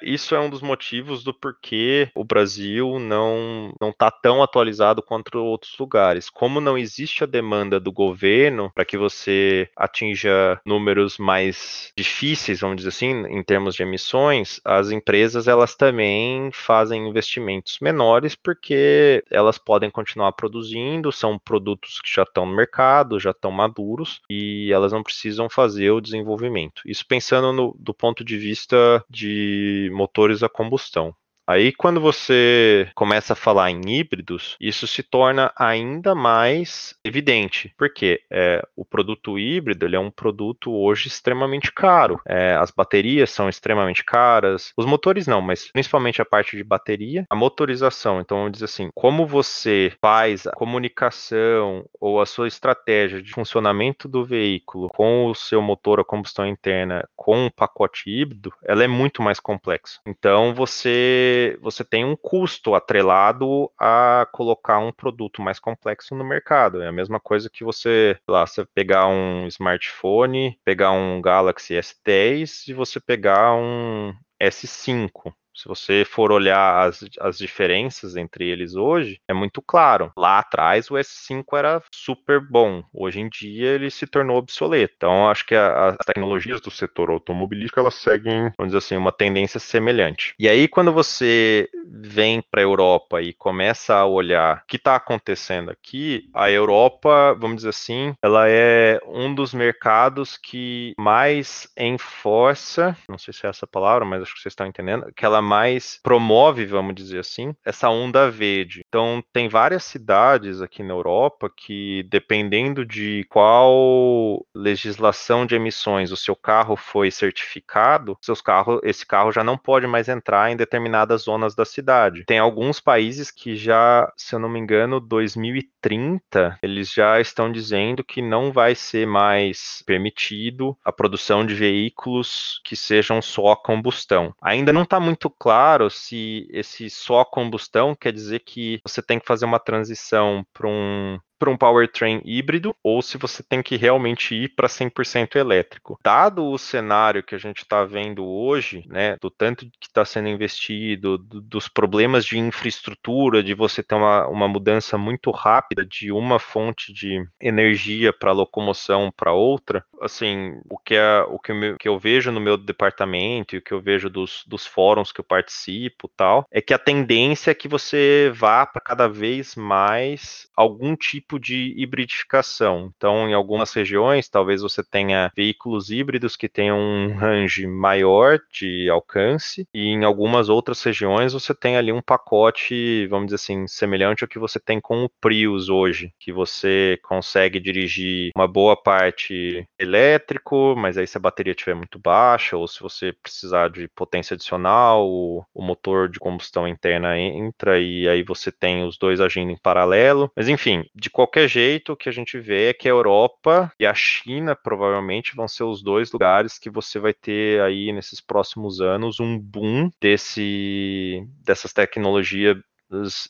isso 0.03 0.35
é 0.35 0.41
um 0.41 0.51
dos 0.51 0.63
motivos 0.63 1.23
do 1.23 1.33
porquê 1.33 2.11
o 2.15 2.25
Brasil 2.25 2.99
não 2.99 3.73
não 3.81 3.91
está 3.91 4.11
tão 4.11 4.43
atualizado 4.43 5.03
quanto 5.03 5.39
outros 5.39 5.77
lugares. 5.79 6.29
Como 6.29 6.61
não 6.61 6.77
existe 6.77 7.23
a 7.23 7.27
demanda 7.27 7.79
do 7.79 7.93
governo 7.93 8.71
para 8.75 8.85
que 8.85 8.99
você 8.99 9.69
atinja 9.77 10.61
números 10.65 11.19
mais 11.19 11.93
difíceis, 12.07 12.61
vamos 12.61 12.77
dizer 12.77 12.89
assim, 12.91 13.27
em 13.27 13.43
termos 13.43 13.75
de 13.75 13.83
emissões, 13.83 14.61
as 14.65 14.91
empresas 14.91 15.49
elas 15.49 15.75
também 15.75 16.51
fazem 16.53 17.09
investimentos 17.09 17.79
menores 17.81 18.35
porque 18.35 19.25
elas 19.31 19.59
podem 19.59 19.91
continuar 19.91 20.33
produzindo, 20.33 21.13
são 21.13 21.39
produtos 21.39 22.01
que 22.01 22.15
já 22.15 22.23
estão 22.23 22.47
no 22.47 22.55
mercado, 22.55 23.21
já 23.21 23.31
estão 23.31 23.51
maduros 23.51 24.21
e 24.31 24.73
elas 24.73 24.93
não 24.93 25.03
precisam 25.03 25.49
fazer 25.51 25.91
o 25.91 26.01
desenvolvimento. 26.01 26.83
Isso 26.87 27.05
pensando 27.07 27.53
no, 27.53 27.77
do 27.79 27.93
ponto 27.93 28.25
de 28.25 28.37
vista 28.37 29.05
de 29.11 29.91
motores 29.93 30.43
a 30.43 30.49
combustão. 30.49 31.15
Aí, 31.49 31.73
quando 31.73 32.01
você 32.01 32.89
começa 32.95 33.35
a 33.35 33.37
falar 33.37 33.71
em 33.71 33.81
híbridos, 33.89 34.57
isso 34.61 34.87
se 34.87 35.03
torna 35.03 35.53
ainda 35.57 36.13
mais 36.13 36.95
evidente, 37.05 37.73
porque 37.79 38.21
é, 38.29 38.67
o 38.75 38.85
produto 38.85 39.39
híbrido 39.39 39.87
ele 39.87 39.95
é 39.95 40.01
um 40.01 40.11
produto 40.11 40.75
hoje 40.75 41.07
extremamente 41.07 41.71
caro. 41.73 42.21
É, 42.27 42.55
as 42.57 42.73
baterias 42.73 43.31
são 43.31 43.49
extremamente 43.49 44.05
caras, 44.05 44.73
os 44.77 44.85
motores 44.85 45.29
não, 45.29 45.41
mas 45.41 45.71
principalmente 45.71 46.21
a 46.21 46.25
parte 46.25 46.57
de 46.57 46.65
bateria, 46.65 47.25
a 47.31 47.37
motorização. 47.37 48.21
Então, 48.21 48.39
vamos 48.39 48.53
dizer 48.53 48.65
assim, 48.65 48.91
como 48.93 49.25
você 49.25 49.93
faz 50.01 50.49
a 50.49 50.53
comunicação 50.53 51.85
ou 52.01 52.21
a 52.21 52.27
sua 52.27 52.49
estratégia 52.49 53.23
de 53.23 53.31
funcionamento 53.31 54.09
do 54.09 54.25
veículo 54.25 54.89
com 54.89 55.27
o 55.27 55.35
seu 55.35 55.63
motor 55.63 56.01
a 56.01 56.05
combustão 56.05 56.45
interna 56.45 57.09
com 57.15 57.47
um 57.47 57.51
pacote 57.51 58.11
híbrido, 58.11 58.53
ela 58.65 58.83
é 58.83 58.89
muito 58.89 59.23
mais 59.23 59.39
complexa. 59.39 60.01
Então, 60.07 60.53
você 60.53 61.36
você, 61.61 61.85
tem 61.85 62.05
um 62.05 62.17
custo 62.17 62.75
atrelado 62.75 63.71
a 63.79 64.27
colocar 64.33 64.79
um 64.79 64.93
produto 64.93 65.43
mais 65.43 65.59
complexo 65.59 66.15
no 66.15 66.25
mercado. 66.25 66.83
É 66.83 66.89
a 66.89 66.93
mesma 66.93 67.21
coisa 67.21 67.51
que 67.51 67.65
você, 67.65 68.19
lá, 68.29 68.47
você 68.47 68.65
pegar 68.75 69.07
um 69.09 69.47
smartphone, 69.49 70.59
pegar 70.65 70.93
um 70.93 71.21
Galaxy 71.21 71.75
S10 71.75 72.69
e 72.69 72.73
você 72.75 73.01
pegar 73.01 73.55
um 73.55 74.15
S5. 74.41 75.33
Se 75.57 75.67
você 75.67 76.05
for 76.05 76.31
olhar 76.31 76.87
as, 76.87 77.05
as 77.21 77.39
diferenças 77.39 78.17
entre 78.17 78.47
eles 78.47 78.75
hoje, 78.75 79.21
é 79.27 79.33
muito 79.33 79.63
claro. 79.63 80.13
Lá 80.17 80.39
atrás 80.39 80.91
o 80.91 80.95
S5 80.95 81.45
era 81.55 81.83
super 81.93 82.41
bom. 82.41 82.85
Hoje 82.93 83.21
em 83.21 83.29
dia 83.29 83.71
ele 83.71 83.91
se 83.91 84.07
tornou 84.07 84.37
obsoleto. 84.37 84.95
Então 84.97 85.29
acho 85.31 85.47
que 85.47 85.55
a, 85.55 85.89
as 85.89 85.97
tecnologias 86.07 86.61
do 86.61 86.71
setor 86.71 87.11
automobilístico 87.11 87.81
elas 87.81 87.95
seguem, 87.95 88.53
vamos 88.57 88.73
dizer 88.73 88.79
assim, 88.79 88.97
uma 88.97 89.13
tendência 89.13 89.59
semelhante. 89.59 90.35
E 90.39 90.49
aí 90.49 90.69
quando 90.69 90.93
você 90.93 91.69
vem 91.87 92.43
para 92.51 92.61
a 92.61 92.65
Europa 92.65 93.23
e 93.23 93.33
começa 93.33 93.95
a 93.95 94.07
olhar 94.07 94.59
o 94.59 94.67
que 94.67 94.77
está 94.77 94.97
acontecendo 94.97 95.71
aqui, 95.71 96.29
a 96.35 96.51
Europa, 96.51 97.35
vamos 97.39 97.57
dizer 97.57 97.71
assim, 97.71 98.15
ela 98.23 98.49
é 98.49 99.01
um 99.07 99.35
dos 99.35 99.55
mercados 99.55 100.37
que 100.37 100.95
mais 100.99 101.69
enforça, 101.79 102.97
não 103.09 103.19
sei 103.19 103.33
se 103.33 103.47
é 103.47 103.51
essa 103.51 103.67
palavra, 103.67 104.05
mas 104.05 104.23
acho 104.23 104.35
que 104.35 104.41
vocês 104.41 104.53
estão 104.53 104.67
entendendo, 104.67 105.11
que 105.17 105.25
ela 105.25 105.41
mais 105.47 105.99
promove, 106.03 106.67
vamos 106.67 106.95
dizer 106.95 107.21
assim, 107.21 107.55
essa 107.65 107.89
onda 107.89 108.31
verde. 108.31 108.83
Então, 108.89 109.23
tem 109.33 109.49
várias 109.49 109.85
cidades 109.85 110.61
aqui 110.61 110.83
na 110.83 110.93
Europa 110.93 111.51
que, 111.55 112.07
dependendo 112.11 112.85
de 112.85 113.25
qual 113.31 114.45
legislação 114.55 115.47
de 115.47 115.55
emissões 115.55 116.11
o 116.11 116.17
seu 116.17 116.35
carro 116.35 116.77
foi 116.77 117.11
certificado, 117.11 118.17
seus 118.21 118.41
carros, 118.41 118.81
esse 118.83 119.07
carro 119.07 119.33
já 119.33 119.45
não 119.45 119.57
pode 119.57 119.87
mais 119.87 120.09
entrar 120.09 120.51
em 120.51 120.57
determinadas 120.57 121.23
zonas 121.23 121.55
da 121.55 121.65
cidade. 121.65 122.25
Tem 122.25 122.39
alguns 122.39 122.81
países 122.81 123.31
que 123.31 123.57
já, 123.57 124.11
se 124.17 124.35
eu 124.35 124.39
não 124.39 124.49
me 124.49 124.59
engano, 124.59 125.01
2030, 125.01 126.59
eles 126.63 126.93
já 126.93 127.21
estão 127.21 127.51
dizendo 127.51 128.05
que 128.05 128.21
não 128.21 128.53
vai 128.53 128.75
ser 128.75 129.07
mais 129.07 129.83
permitido 129.87 130.77
a 130.85 130.93
produção 130.93 131.47
de 131.47 131.55
veículos 131.55 132.61
que 132.65 132.75
sejam 132.75 133.23
só 133.23 133.53
a 133.53 133.57
combustão. 133.57 134.35
Ainda 134.41 134.73
não 134.73 134.83
está 134.83 134.99
muito 134.99 135.31
claro 135.39 135.91
se 135.91 136.47
esse 136.51 136.89
só 136.91 137.25
combustão 137.25 137.95
quer 137.95 138.13
dizer 138.13 138.41
que 138.41 138.81
você 138.87 139.03
tem 139.03 139.19
que 139.19 139.27
fazer 139.27 139.45
uma 139.45 139.61
transição 139.61 140.45
para 140.53 140.69
um 140.69 141.19
para 141.39 141.51
um 141.51 141.57
powertrain 141.57 142.21
híbrido 142.25 142.75
ou 142.83 143.03
se 143.03 143.19
você 143.19 143.43
tem 143.43 143.63
que 143.63 143.77
realmente 143.77 144.35
ir 144.35 144.49
para 144.55 144.69
100% 144.69 145.37
elétrico. 145.37 145.99
Dado 146.03 146.45
o 146.45 146.59
cenário 146.59 147.23
que 147.23 147.35
a 147.35 147.39
gente 147.39 147.59
está 147.59 147.85
vendo 147.85 148.25
hoje, 148.25 148.85
né, 148.87 149.17
do 149.21 149.31
tanto 149.31 149.67
que 149.81 149.87
está 149.87 150.05
sendo 150.05 150.29
investido, 150.29 151.19
do, 151.19 151.41
dos 151.41 151.69
problemas 151.69 152.25
de 152.25 152.39
infraestrutura, 152.39 153.43
de 153.43 153.55
você 153.55 153.83
ter 153.83 153.95
uma, 153.95 154.27
uma 154.29 154.49
mudança 154.49 154.97
muito 154.97 155.31
rápida 155.31 155.85
de 155.85 156.13
uma 156.13 156.39
fonte 156.39 156.93
de 156.93 157.27
energia 157.41 158.13
para 158.13 158.33
locomoção 158.33 159.13
para 159.15 159.33
outra, 159.33 159.85
assim, 160.01 160.61
o 160.71 160.79
que, 160.79 160.95
é, 160.95 161.21
o 161.29 161.39
que, 161.39 161.53
eu, 161.53 161.77
que 161.77 161.89
eu 161.89 161.99
vejo 161.99 162.31
no 162.31 162.41
meu 162.41 162.57
departamento 162.57 163.55
e 163.55 163.59
o 163.59 163.63
que 163.63 163.73
eu 163.73 163.81
vejo 163.81 164.09
dos, 164.11 164.45
dos 164.47 164.67
fóruns 164.67 165.13
que 165.13 165.21
eu 165.21 165.25
participo 165.25 166.11
tal, 166.17 166.47
é 166.51 166.61
que 166.61 166.75
a 166.75 166.79
tendência 166.79 167.51
é 167.51 167.55
que 167.55 167.69
você 167.69 168.31
vá 168.35 168.67
para 168.67 168.81
cada 168.81 169.09
vez 169.09 169.55
mais 169.57 170.49
algum 170.57 170.95
tipo 170.97 171.26
tipo 171.27 171.41
de 171.41 171.75
hibridificação. 171.77 172.93
Então, 172.97 173.29
em 173.29 173.35
algumas 173.35 173.73
regiões, 173.73 174.29
talvez 174.29 174.63
você 174.63 174.83
tenha 174.83 175.31
veículos 175.37 175.91
híbridos 175.91 176.37
que 176.37 176.49
tenham 176.49 176.79
um 176.79 177.17
range 177.17 177.67
maior 177.67 178.39
de 178.53 178.89
alcance, 178.89 179.67
e 179.75 179.89
em 179.89 180.05
algumas 180.05 180.49
outras 180.49 180.83
regiões 180.83 181.33
você 181.33 181.53
tem 181.55 181.77
ali 181.77 181.93
um 181.93 182.01
pacote, 182.01 183.07
vamos 183.09 183.27
dizer 183.27 183.37
assim, 183.37 183.67
semelhante 183.67 184.23
ao 184.23 184.29
que 184.29 184.39
você 184.39 184.61
tem 184.61 184.81
com 184.81 185.05
o 185.05 185.11
Prius 185.21 185.69
hoje, 185.69 186.13
que 186.21 186.33
você 186.33 186.99
consegue 187.03 187.59
dirigir 187.59 188.31
uma 188.37 188.47
boa 188.47 188.77
parte 188.77 189.67
elétrico, 189.79 190.75
mas 190.77 190.97
aí 190.97 191.07
se 191.07 191.17
a 191.17 191.21
bateria 191.21 191.53
estiver 191.53 191.75
muito 191.75 191.99
baixa, 191.99 192.57
ou 192.57 192.69
se 192.69 192.81
você 192.81 193.13
precisar 193.13 193.69
de 193.69 193.89
potência 193.89 194.35
adicional, 194.35 195.09
o, 195.09 195.45
o 195.53 195.63
motor 195.63 196.09
de 196.09 196.21
combustão 196.21 196.69
interna 196.69 197.19
entra 197.19 197.81
e 197.81 198.09
aí 198.09 198.23
você 198.23 198.53
tem 198.53 198.85
os 198.85 198.97
dois 198.97 199.21
agindo 199.21 199.51
em 199.51 199.59
paralelo. 199.59 200.31
Mas 200.37 200.49
enfim, 200.49 200.85
de 200.95 201.11
qualquer 201.17 201.49
jeito, 201.49 201.93
o 201.95 201.97
que 201.97 202.11
a 202.11 202.13
gente 202.13 202.39
vê 202.39 202.69
é 202.69 202.75
que 202.75 202.87
a 202.87 202.91
Europa 202.91 203.73
e 203.81 203.87
a 203.87 203.95
China 203.95 204.55
provavelmente 204.55 205.35
vão 205.35 205.49
ser 205.49 205.65
os 205.65 205.83
dois 205.83 206.13
lugares 206.13 206.59
que 206.59 206.69
você 206.69 206.99
vai 206.99 207.15
ter 207.15 207.59
aí 207.63 207.91
nesses 207.91 208.21
próximos 208.21 208.83
anos 208.83 209.19
um 209.19 209.39
boom 209.39 209.89
desse 209.99 211.27
dessas 211.43 211.73
tecnologias 211.73 212.59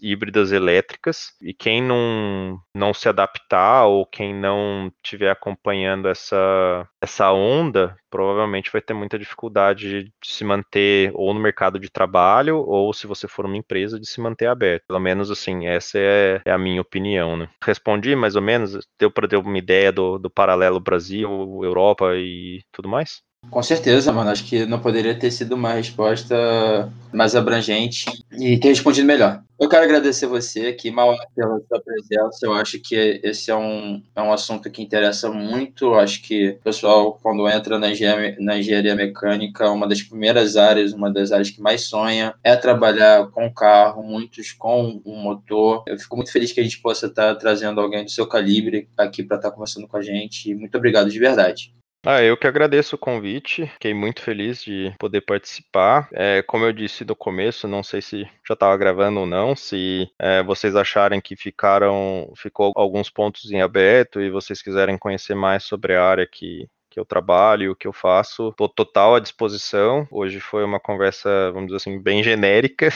híbridas 0.01 0.53
elétricas 0.53 1.33
e 1.40 1.53
quem 1.55 1.83
não, 1.83 2.61
não 2.75 2.92
se 2.92 3.09
adaptar 3.09 3.87
ou 3.87 4.07
quem 4.07 4.35
não 4.35 4.92
estiver 5.03 5.31
acompanhando 5.31 6.09
essa, 6.09 6.88
essa 7.01 7.33
onda 7.33 7.97
provavelmente 8.11 8.71
vai 8.73 8.81
ter 8.81 8.95
muita 8.95 9.19
dificuldade 9.19 10.05
de 10.05 10.12
se 10.25 10.45
manter 10.45 11.11
ou 11.14 11.35
no 11.35 11.40
mercado 11.40 11.79
de 11.79 11.90
trabalho 11.90 12.59
ou 12.59 12.92
se 12.92 13.07
você 13.07 13.29
for 13.29 13.45
uma 13.45 13.57
empresa 13.57 14.01
de 14.01 14.07
se 14.07 14.21
manter 14.21 14.47
aberto. 14.47 14.85
Pelo 14.87 15.01
menos 15.01 15.31
assim, 15.31 15.66
essa 15.66 15.99
é, 15.99 16.40
é 16.45 16.51
a 16.51 16.59
minha 16.59 16.81
opinião. 16.81 17.37
Né? 17.37 17.49
Respondi 17.62 18.14
mais 18.16 18.37
ou 18.37 18.42
menos? 18.42 18.79
Deu 18.99 19.11
para 19.11 19.29
ter 19.29 19.37
uma 19.37 19.59
ideia 19.59 19.92
do, 19.92 20.19
do 20.19 20.31
paralelo 20.31 20.81
Brasil, 20.81 21.29
Europa 21.62 22.14
e 22.16 22.62
tudo 22.73 22.88
mais? 22.88 23.26
Com 23.51 23.62
certeza, 23.62 24.12
mano. 24.12 24.31
Acho 24.31 24.44
que 24.44 24.66
não 24.66 24.81
poderia 24.81 25.18
ter 25.18 25.31
sido 25.31 25.55
uma 25.55 25.72
resposta 25.72 26.92
mais 27.12 27.35
abrangente 27.35 28.05
e 28.33 28.59
ter 28.59 28.68
respondido 28.68 29.07
melhor. 29.07 29.42
Eu 29.59 29.68
quero 29.68 29.85
agradecer 29.85 30.27
você 30.27 30.66
aqui, 30.66 30.90
Mal, 30.90 31.16
pela 31.35 31.59
sua 31.66 31.81
presença. 31.81 32.44
Eu 32.44 32.53
acho 32.53 32.79
que 32.81 33.20
esse 33.22 33.51
é 33.51 33.57
um, 33.57 34.03
é 34.14 34.20
um 34.20 34.33
assunto 34.33 34.70
que 34.70 34.83
interessa 34.83 35.31
muito. 35.31 35.94
Acho 35.94 36.20
que 36.22 36.51
o 36.51 36.59
pessoal, 36.59 37.18
quando 37.22 37.49
entra 37.49 37.79
na 37.79 37.90
engenharia, 37.90 38.37
na 38.38 38.59
engenharia 38.59 38.94
mecânica, 38.94 39.70
uma 39.70 39.88
das 39.88 40.03
primeiras 40.03 40.57
áreas, 40.57 40.92
uma 40.92 41.11
das 41.11 41.33
áreas 41.33 41.49
que 41.49 41.61
mais 41.62 41.87
sonha 41.87 42.35
é 42.44 42.55
trabalhar 42.57 43.29
com 43.29 43.51
carro, 43.51 44.03
muitos 44.03 44.53
com 44.53 45.01
um 45.07 45.16
motor. 45.22 45.85
Eu 45.87 45.99
fico 45.99 46.16
muito 46.16 46.31
feliz 46.33 46.53
que 46.53 46.61
a 46.61 46.64
gente 46.64 46.81
possa 46.83 47.07
estar 47.07 47.35
trazendo 47.37 47.81
alguém 47.81 48.05
do 48.05 48.11
seu 48.11 48.27
calibre 48.27 48.88
aqui 48.99 49.22
para 49.22 49.38
estar 49.38 49.51
conversando 49.51 49.88
com 49.88 49.96
a 49.96 50.03
gente. 50.03 50.55
Muito 50.55 50.77
obrigado 50.77 51.09
de 51.09 51.18
verdade. 51.18 51.72
Ah, 52.05 52.23
eu 52.23 52.37
que 52.37 52.47
agradeço 52.47 52.95
o 52.95 52.99
convite, 52.99 53.67
fiquei 53.67 53.93
muito 53.93 54.23
feliz 54.23 54.63
de 54.63 54.95
poder 54.99 55.23
participar. 55.23 56.09
É, 56.13 56.41
como 56.43 56.65
eu 56.65 56.73
disse 56.73 57.05
no 57.05 57.17
começo, 57.17 57.67
não 57.67 57.83
sei 57.83 58.01
se 58.01 58.23
já 58.47 58.55
estava 58.55 58.77
gravando 58.77 59.21
ou 59.21 59.27
não, 59.27 59.57
se 59.57 60.09
é, 60.19 60.41
vocês 60.43 60.77
acharem 60.77 61.21
que 61.21 61.35
ficaram, 61.35 62.33
ficou 62.37 62.73
alguns 62.77 63.11
pontos 63.11 63.51
em 63.51 63.61
aberto 63.61 64.21
e 64.21 64.31
vocês 64.31 64.63
quiserem 64.63 64.97
conhecer 64.97 65.35
mais 65.35 65.65
sobre 65.65 65.97
a 65.97 66.05
área 66.05 66.27
que, 66.27 66.69
que 66.89 67.01
eu 67.01 67.05
trabalho, 67.05 67.73
o 67.73 67.77
que 67.77 67.89
eu 67.89 67.93
faço, 67.93 68.51
estou 68.51 68.69
total 68.69 69.17
à 69.17 69.21
disposição. 69.21 70.07
Hoje 70.11 70.39
foi 70.39 70.63
uma 70.63 70.79
conversa, 70.79 71.51
vamos 71.51 71.67
dizer 71.67 71.77
assim, 71.79 72.01
bem 72.01 72.23
genérica, 72.23 72.89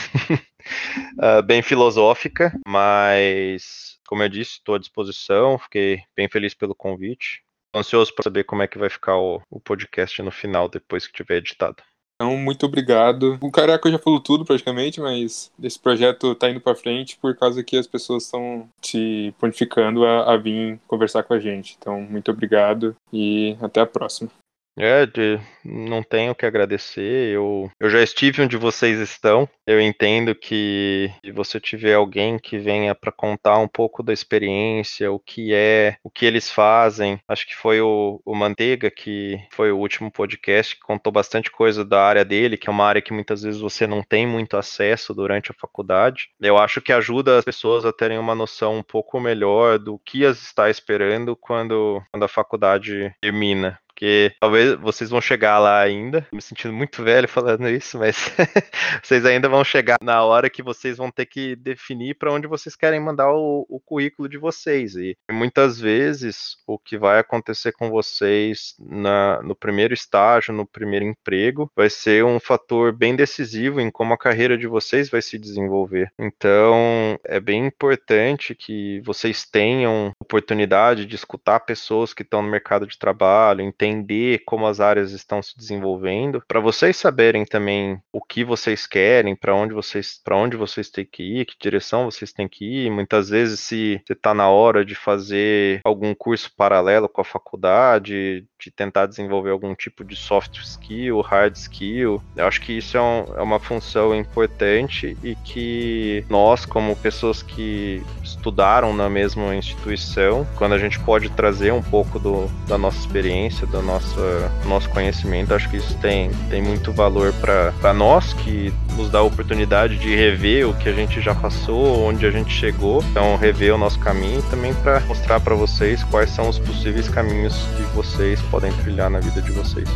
uh, 1.19 1.43
bem 1.45 1.63
filosófica, 1.63 2.53
mas 2.67 3.99
como 4.07 4.23
eu 4.23 4.29
disse, 4.29 4.53
estou 4.53 4.77
à 4.77 4.79
disposição. 4.79 5.59
Fiquei 5.59 6.03
bem 6.17 6.29
feliz 6.29 6.55
pelo 6.55 6.75
convite 6.75 7.43
ansioso 7.75 8.15
para 8.15 8.25
saber 8.25 8.45
como 8.45 8.63
é 8.63 8.69
que 8.69 8.79
vai 8.79 8.91
ficar 8.91 9.17
o, 9.17 9.41
o 9.51 9.61
podcast 9.61 10.21
no 10.23 10.31
final, 10.31 10.69
depois 10.69 11.07
que 11.07 11.13
tiver 11.13 11.37
editado. 11.37 11.83
Então, 12.21 12.37
muito 12.37 12.67
obrigado. 12.67 13.39
O 13.41 13.51
Caraca 13.51 13.91
já 13.91 13.99
falou 13.99 14.21
tudo 14.21 14.45
praticamente, 14.45 15.01
mas 15.01 15.51
esse 15.63 15.79
projeto 15.79 16.33
está 16.33 16.51
indo 16.51 16.61
para 16.61 16.75
frente 16.75 17.17
por 17.17 17.35
causa 17.35 17.65
que 17.65 17.79
as 17.79 17.87
pessoas 17.87 18.25
estão 18.25 18.69
se 18.83 19.35
prontificando 19.39 20.05
a, 20.05 20.35
a 20.35 20.37
vir 20.37 20.79
conversar 20.87 21.23
com 21.23 21.33
a 21.33 21.41
gente. 21.41 21.77
Então, 21.79 21.99
muito 22.03 22.31
obrigado 22.31 22.95
e 23.11 23.57
até 23.63 23.81
a 23.81 23.87
próxima. 23.87 24.31
É, 24.79 25.05
de, 25.05 25.39
não 25.65 26.03
tenho 26.03 26.35
que 26.35 26.47
agradecer. 26.47 27.35
Eu, 27.35 27.71
eu 27.79 27.91
já 27.91 28.03
estive 28.03 28.43
onde 28.43 28.57
vocês 28.57 28.99
estão. 28.99 29.49
Eu 29.67 29.81
entendo 29.81 30.35
que 30.35 31.11
se 31.25 31.31
você 31.33 31.61
tiver 31.61 31.95
alguém 31.95 32.39
que 32.39 32.59
venha 32.59 32.95
para 32.95 33.13
contar 33.13 33.59
um 33.59 33.69
pouco 33.69 34.03
da 34.03 34.13
experiência, 34.13 35.11
o 35.11 35.19
que 35.19 35.53
é, 35.53 35.97
o 36.03 36.11
que 36.11 36.25
eles 36.25 36.51
fazem. 36.51 37.21
Acho 37.29 37.47
que 37.47 37.55
foi 37.55 37.81
o, 37.81 38.21
o 38.25 38.35
Manteiga 38.35 38.91
que 38.91 39.39
foi 39.53 39.71
o 39.71 39.79
último 39.79 40.11
podcast 40.11 40.75
que 40.75 40.83
contou 40.83 41.13
bastante 41.13 41.51
coisa 41.51 41.85
da 41.85 42.03
área 42.03 42.25
dele, 42.25 42.57
que 42.57 42.69
é 42.69 42.73
uma 42.73 42.87
área 42.87 43.03
que 43.03 43.13
muitas 43.13 43.43
vezes 43.43 43.61
você 43.61 43.87
não 43.87 44.03
tem 44.03 44.27
muito 44.27 44.57
acesso 44.57 45.15
durante 45.15 45.51
a 45.51 45.55
faculdade. 45.55 46.31
Eu 46.41 46.57
acho 46.57 46.81
que 46.81 46.93
ajuda 46.93 47.39
as 47.39 47.45
pessoas 47.45 47.85
a 47.85 47.93
terem 47.93 48.19
uma 48.19 48.35
noção 48.35 48.79
um 48.79 48.83
pouco 48.83 49.21
melhor 49.21 49.79
do 49.79 49.99
que 49.99 50.25
as 50.25 50.41
está 50.41 50.71
esperando 50.71 51.37
quando, 51.37 52.03
quando 52.11 52.25
a 52.25 52.29
faculdade 52.29 53.15
termina 53.21 53.79
porque 54.01 54.33
talvez 54.41 54.77
vocês 54.77 55.11
vão 55.11 55.21
chegar 55.21 55.59
lá 55.59 55.79
ainda, 55.79 56.27
me 56.33 56.41
sentindo 56.41 56.73
muito 56.73 57.03
velho 57.05 57.29
falando 57.29 57.69
isso, 57.69 57.99
mas 57.99 58.33
vocês 59.05 59.27
ainda 59.27 59.47
vão 59.47 59.63
chegar 59.63 59.99
na 60.03 60.25
hora 60.25 60.49
que 60.49 60.63
vocês 60.63 60.97
vão 60.97 61.11
ter 61.11 61.27
que 61.27 61.55
definir 61.55 62.15
para 62.15 62.33
onde 62.33 62.47
vocês 62.47 62.75
querem 62.75 62.99
mandar 62.99 63.31
o, 63.31 63.67
o, 63.69 63.79
currículo 63.79 64.27
de 64.27 64.39
vocês. 64.39 64.95
E 64.97 65.15
muitas 65.31 65.79
vezes 65.79 66.57
o 66.67 66.79
que 66.79 66.97
vai 66.97 67.19
acontecer 67.19 67.73
com 67.73 67.91
vocês 67.91 68.75
na, 68.79 69.43
no 69.43 69.55
primeiro 69.55 69.93
estágio, 69.93 70.55
no 70.55 70.67
primeiro 70.67 71.05
emprego, 71.05 71.71
vai 71.77 71.91
ser 71.91 72.25
um 72.25 72.41
fator 72.41 72.93
bem 72.93 73.15
decisivo 73.15 73.83
em 73.83 73.91
como 73.91 74.15
a 74.15 74.19
carreira 74.19 74.57
de 74.57 74.67
vocês 74.67 75.11
vai 75.11 75.21
se 75.21 75.39
desenvolver. 75.39 76.11
Então 76.19 77.19
é 77.23 77.39
bem 77.39 77.67
importante 77.67 78.55
que 78.55 79.03
vocês 79.05 79.45
tenham 79.45 80.13
oportunidade 80.19 81.05
de 81.05 81.17
escutar 81.17 81.61
pessoas 81.61 82.15
que 82.15 82.23
estão 82.23 82.41
no 82.41 82.49
mercado 82.49 82.87
de 82.87 82.99
trabalho, 82.99 83.61
entender 83.61 83.90
entender 83.91 84.43
como 84.47 84.67
as 84.67 84.81
áreas 84.81 85.13
estão 85.13 85.43
se 85.43 85.57
desenvolvendo, 85.57 86.43
para 86.47 86.61
vocês 86.61 86.97
saberem 86.97 87.45
também 87.45 88.01
o 88.13 88.23
que 88.23 88.45
vocês 88.45 88.87
querem, 88.87 89.37
para 89.37 89.55
onde 89.55 89.75
vocês 89.75 90.21
para 90.23 90.37
onde 90.37 90.57
vocês 90.57 90.89
têm 90.91 91.05
que 91.05 91.23
ir, 91.23 91.45
que 91.45 91.57
direção 91.61 92.11
vocês 92.11 92.33
têm 92.33 92.49
que 92.49 92.65
ir. 92.65 92.91
Muitas 92.91 93.29
vezes 93.29 93.61
se 93.61 94.01
você 94.07 94.13
está 94.13 94.33
na 94.35 94.49
hora 94.49 94.85
de 94.85 94.95
fazer 94.95 95.81
algum 95.85 96.15
curso 96.15 96.51
paralelo 96.57 97.09
com 97.09 97.21
a 97.21 97.25
faculdade, 97.25 98.47
de 98.61 98.71
tentar 98.71 99.07
desenvolver 99.07 99.51
algum 99.51 99.75
tipo 99.75 100.05
de 100.05 100.15
soft 100.15 100.59
skill, 100.59 101.21
hard 101.23 101.57
skill. 101.57 102.23
Eu 102.37 102.47
acho 102.47 102.61
que 102.61 102.73
isso 102.75 102.97
é, 102.97 103.01
um, 103.01 103.25
é, 103.37 103.43
uma 103.43 103.59
função 103.59 104.15
importante 104.15 105.17
e 105.23 105.35
que 105.37 106.25
nós, 106.29 106.67
como 106.67 106.95
pessoas 106.95 107.43
que 107.43 108.03
estudaram 108.23 108.95
na 108.95 109.09
mesma 109.09 109.55
instituição, 109.55 110.47
quando 110.57 110.75
a 110.75 110.79
gente 110.79 111.01
pode 111.01 111.31
trazer 111.31 111.73
um 111.73 111.83
pouco 111.83 112.19
do, 112.19 112.47
da 112.69 112.77
nossa 112.77 112.99
experiência, 112.99 113.67
do 113.81 113.87
nosso, 113.87 114.21
nosso 114.67 114.89
conhecimento, 114.91 115.55
acho 115.55 115.69
que 115.69 115.79
isso 115.79 115.97
tem, 115.99 116.31
tem 116.49 116.63
muito 116.63 116.93
valor 116.93 117.33
para 117.33 117.93
nós, 117.93 118.33
que 118.33 118.73
nos 118.97 119.11
dá 119.11 119.19
a 119.19 119.23
oportunidade 119.23 119.97
de 119.97 120.15
rever 120.15 120.69
o 120.69 120.75
que 120.75 120.89
a 120.89 120.93
gente 120.93 121.21
já 121.21 121.35
passou, 121.35 122.05
onde 122.05 122.25
a 122.27 122.31
gente 122.31 122.53
chegou, 122.53 123.03
então 123.11 123.37
rever 123.37 123.75
o 123.75 123.79
nosso 123.79 123.99
caminho 123.99 124.41
e 124.41 124.43
também 124.51 124.75
para 124.75 125.01
mostrar 125.01 125.41
para 125.41 125.55
vocês 125.55 126.05
quais 126.05 126.31
são 126.31 126.49
os 126.49 126.59
possíveis 126.59 127.09
caminhos 127.09 127.57
que 127.77 127.83
vocês 127.95 128.41
podem 128.43 128.73
trilhar 128.73 129.11
na 129.11 129.21
vida 129.21 129.41
de 129.43 129.51
vocês. 129.51 129.89